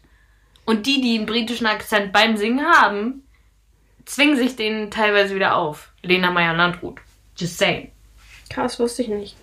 Und 0.66 0.86
die, 0.86 1.02
die 1.02 1.18
einen 1.18 1.26
britischen 1.26 1.68
Akzent 1.68 2.14
beim 2.14 2.38
Singen 2.38 2.66
haben, 2.66 3.28
zwingen 4.06 4.38
sich 4.38 4.56
den 4.56 4.92
teilweise 4.92 5.36
wieder 5.36 5.56
auf. 5.56 5.92
Lena 6.02 6.32
Meyer-Landrut. 6.32 7.00
Just 7.38 7.58
saying. 7.58 7.92
Krass, 8.50 8.80
wusste 8.80 9.02
ich 9.02 9.08
nicht. 9.08 9.36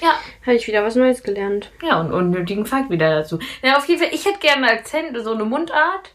Ja. 0.00 0.14
Habe 0.46 0.56
ich 0.56 0.66
wieder 0.66 0.84
was 0.84 0.96
Neues 0.96 1.22
gelernt. 1.22 1.70
Ja, 1.82 2.00
und 2.00 2.12
unnötigen 2.12 2.66
Fakt 2.66 2.90
wieder 2.90 3.10
dazu. 3.16 3.38
Ja, 3.62 3.76
auf 3.76 3.88
jeden 3.88 4.00
Fall, 4.00 4.14
ich 4.14 4.24
hätte 4.24 4.38
gerne 4.38 4.68
einen 4.68 4.78
Akzent, 4.78 5.16
so 5.22 5.32
eine 5.32 5.44
Mundart 5.44 6.14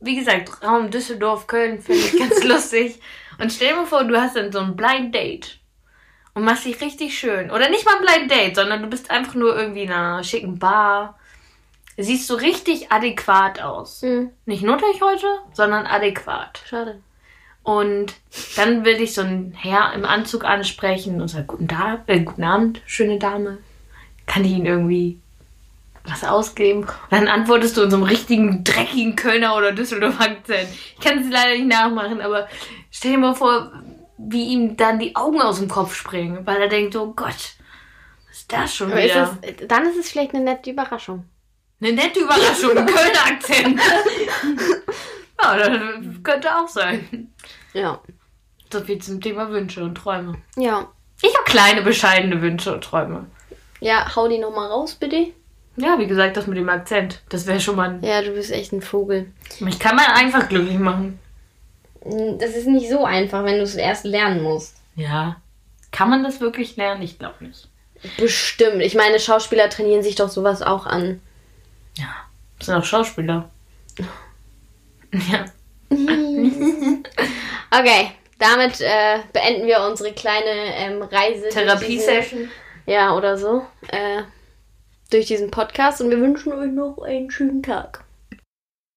wie 0.00 0.16
gesagt, 0.16 0.62
Raum 0.62 0.90
Düsseldorf, 0.90 1.46
Köln 1.46 1.80
finde 1.80 2.00
ich 2.00 2.18
ganz 2.18 2.42
lustig. 2.44 3.00
Und 3.38 3.52
stell 3.52 3.74
dir 3.74 3.86
vor, 3.86 4.04
du 4.04 4.20
hast 4.20 4.36
dann 4.36 4.50
so 4.50 4.58
ein 4.58 4.76
Blind 4.76 5.14
Date 5.14 5.60
und 6.34 6.44
machst 6.44 6.64
dich 6.64 6.80
richtig 6.80 7.18
schön. 7.18 7.50
Oder 7.50 7.68
nicht 7.68 7.84
mal 7.84 7.96
ein 7.96 8.02
Blind 8.02 8.30
Date, 8.30 8.56
sondern 8.56 8.82
du 8.82 8.88
bist 8.88 9.10
einfach 9.10 9.34
nur 9.34 9.56
irgendwie 9.56 9.82
in 9.82 9.92
einer 9.92 10.24
schicken 10.24 10.58
Bar. 10.58 11.18
Siehst 11.96 12.28
du 12.30 12.34
richtig 12.34 12.90
adäquat 12.90 13.60
aus. 13.60 14.02
Mhm. 14.02 14.30
Nicht 14.46 14.62
nuttig 14.62 15.02
heute, 15.02 15.26
sondern 15.52 15.86
adäquat. 15.86 16.62
Schade. 16.66 17.02
Und 17.62 18.14
dann 18.56 18.84
will 18.84 19.00
ich 19.00 19.14
so 19.14 19.20
ein 19.20 19.52
Herr 19.56 19.92
im 19.92 20.04
Anzug 20.04 20.44
ansprechen 20.44 21.20
und 21.20 21.28
sagt, 21.28 21.48
guten, 21.48 21.68
Tag, 21.68 22.02
äh, 22.06 22.20
guten 22.20 22.44
Abend, 22.44 22.80
schöne 22.86 23.18
Dame. 23.18 23.58
Kann 24.26 24.44
ich 24.44 24.52
ihn 24.52 24.66
irgendwie 24.66 25.18
was 26.04 26.24
ausgeben. 26.24 26.80
Und 26.84 26.90
dann 27.10 27.28
antwortest 27.28 27.76
du 27.76 27.82
in 27.82 27.90
so 27.90 27.96
einem 27.96 28.06
richtigen, 28.06 28.64
dreckigen 28.64 29.16
Kölner 29.16 29.56
oder 29.56 29.72
Düsseldorfer 29.72 30.24
Akzent. 30.24 30.68
Ich 30.98 31.04
kann 31.04 31.18
es 31.18 31.30
leider 31.30 31.54
nicht 31.54 31.68
nachmachen, 31.68 32.20
aber 32.20 32.48
stell 32.90 33.12
dir 33.12 33.18
mal 33.18 33.34
vor, 33.34 33.72
wie 34.16 34.44
ihm 34.44 34.76
dann 34.76 34.98
die 34.98 35.16
Augen 35.16 35.40
aus 35.40 35.58
dem 35.58 35.68
Kopf 35.68 35.94
springen, 35.94 36.46
weil 36.46 36.60
er 36.60 36.68
denkt, 36.68 36.96
oh 36.96 37.12
Gott, 37.14 37.54
was 38.28 38.38
ist 38.38 38.52
das 38.52 38.74
schon 38.74 38.92
aber 38.92 39.02
wieder? 39.02 39.38
Ist 39.42 39.60
es, 39.60 39.68
dann 39.68 39.86
ist 39.86 39.96
es 39.96 40.10
vielleicht 40.10 40.34
eine 40.34 40.44
nette 40.44 40.70
Überraschung. 40.70 41.24
Eine 41.80 41.92
nette 41.92 42.20
Überraschung, 42.20 42.76
ein 42.76 42.86
Kölner 42.86 43.26
Akzent. 43.26 43.80
ja, 45.42 45.56
das 45.56 46.22
könnte 46.22 46.56
auch 46.56 46.68
sein. 46.68 47.32
Ja. 47.72 48.00
So 48.72 48.80
viel 48.80 49.00
zum 49.00 49.20
Thema 49.20 49.50
Wünsche 49.50 49.82
und 49.82 49.94
Träume. 49.96 50.36
Ja. 50.56 50.88
Ich 51.22 51.34
habe 51.34 51.44
kleine, 51.44 51.82
bescheidene 51.82 52.40
Wünsche 52.40 52.72
und 52.72 52.84
Träume. 52.84 53.26
Ja, 53.80 54.14
hau 54.14 54.28
die 54.28 54.38
nochmal 54.38 54.68
raus, 54.68 54.94
bitte. 54.94 55.32
Ja, 55.76 55.98
wie 55.98 56.06
gesagt, 56.06 56.36
das 56.36 56.46
mit 56.46 56.58
dem 56.58 56.68
Akzent. 56.68 57.22
Das 57.28 57.46
wäre 57.46 57.60
schon 57.60 57.76
mal. 57.76 57.90
Ein 57.90 58.04
ja, 58.04 58.22
du 58.22 58.32
bist 58.32 58.50
echt 58.50 58.72
ein 58.72 58.82
Vogel. 58.82 59.32
Mich 59.60 59.78
kann 59.78 59.96
man 59.96 60.06
einfach 60.06 60.48
glücklich 60.48 60.78
machen. 60.78 61.18
Das 62.38 62.56
ist 62.56 62.66
nicht 62.66 62.88
so 62.88 63.04
einfach, 63.04 63.44
wenn 63.44 63.56
du 63.56 63.62
es 63.62 63.74
erst 63.74 64.04
lernen 64.04 64.42
musst. 64.42 64.76
Ja. 64.96 65.36
Kann 65.90 66.10
man 66.10 66.22
das 66.22 66.40
wirklich 66.40 66.76
lernen? 66.76 67.02
Ich 67.02 67.18
glaube 67.18 67.44
nicht. 67.44 67.68
Bestimmt. 68.16 68.80
Ich 68.82 68.94
meine, 68.94 69.20
Schauspieler 69.20 69.68
trainieren 69.68 70.02
sich 70.02 70.14
doch 70.14 70.28
sowas 70.28 70.62
auch 70.62 70.86
an. 70.86 71.20
Ja. 71.96 72.08
Das 72.58 72.66
sind 72.66 72.76
auch 72.76 72.84
Schauspieler. 72.84 73.50
ja. 75.12 75.44
okay. 77.70 78.12
Damit 78.38 78.80
äh, 78.80 79.18
beenden 79.34 79.66
wir 79.66 79.82
unsere 79.82 80.12
kleine 80.12 80.74
ähm, 80.76 81.02
Reise. 81.02 81.50
Therapie-Session. 81.50 82.50
Ja, 82.86 83.14
oder 83.14 83.36
so. 83.36 83.66
Äh, 83.88 84.22
durch 85.10 85.26
diesen 85.26 85.50
Podcast 85.50 86.00
und 86.00 86.10
wir 86.10 86.20
wünschen 86.20 86.52
euch 86.52 86.70
noch 86.70 86.98
einen 87.02 87.30
schönen 87.30 87.62
Tag. 87.62 88.04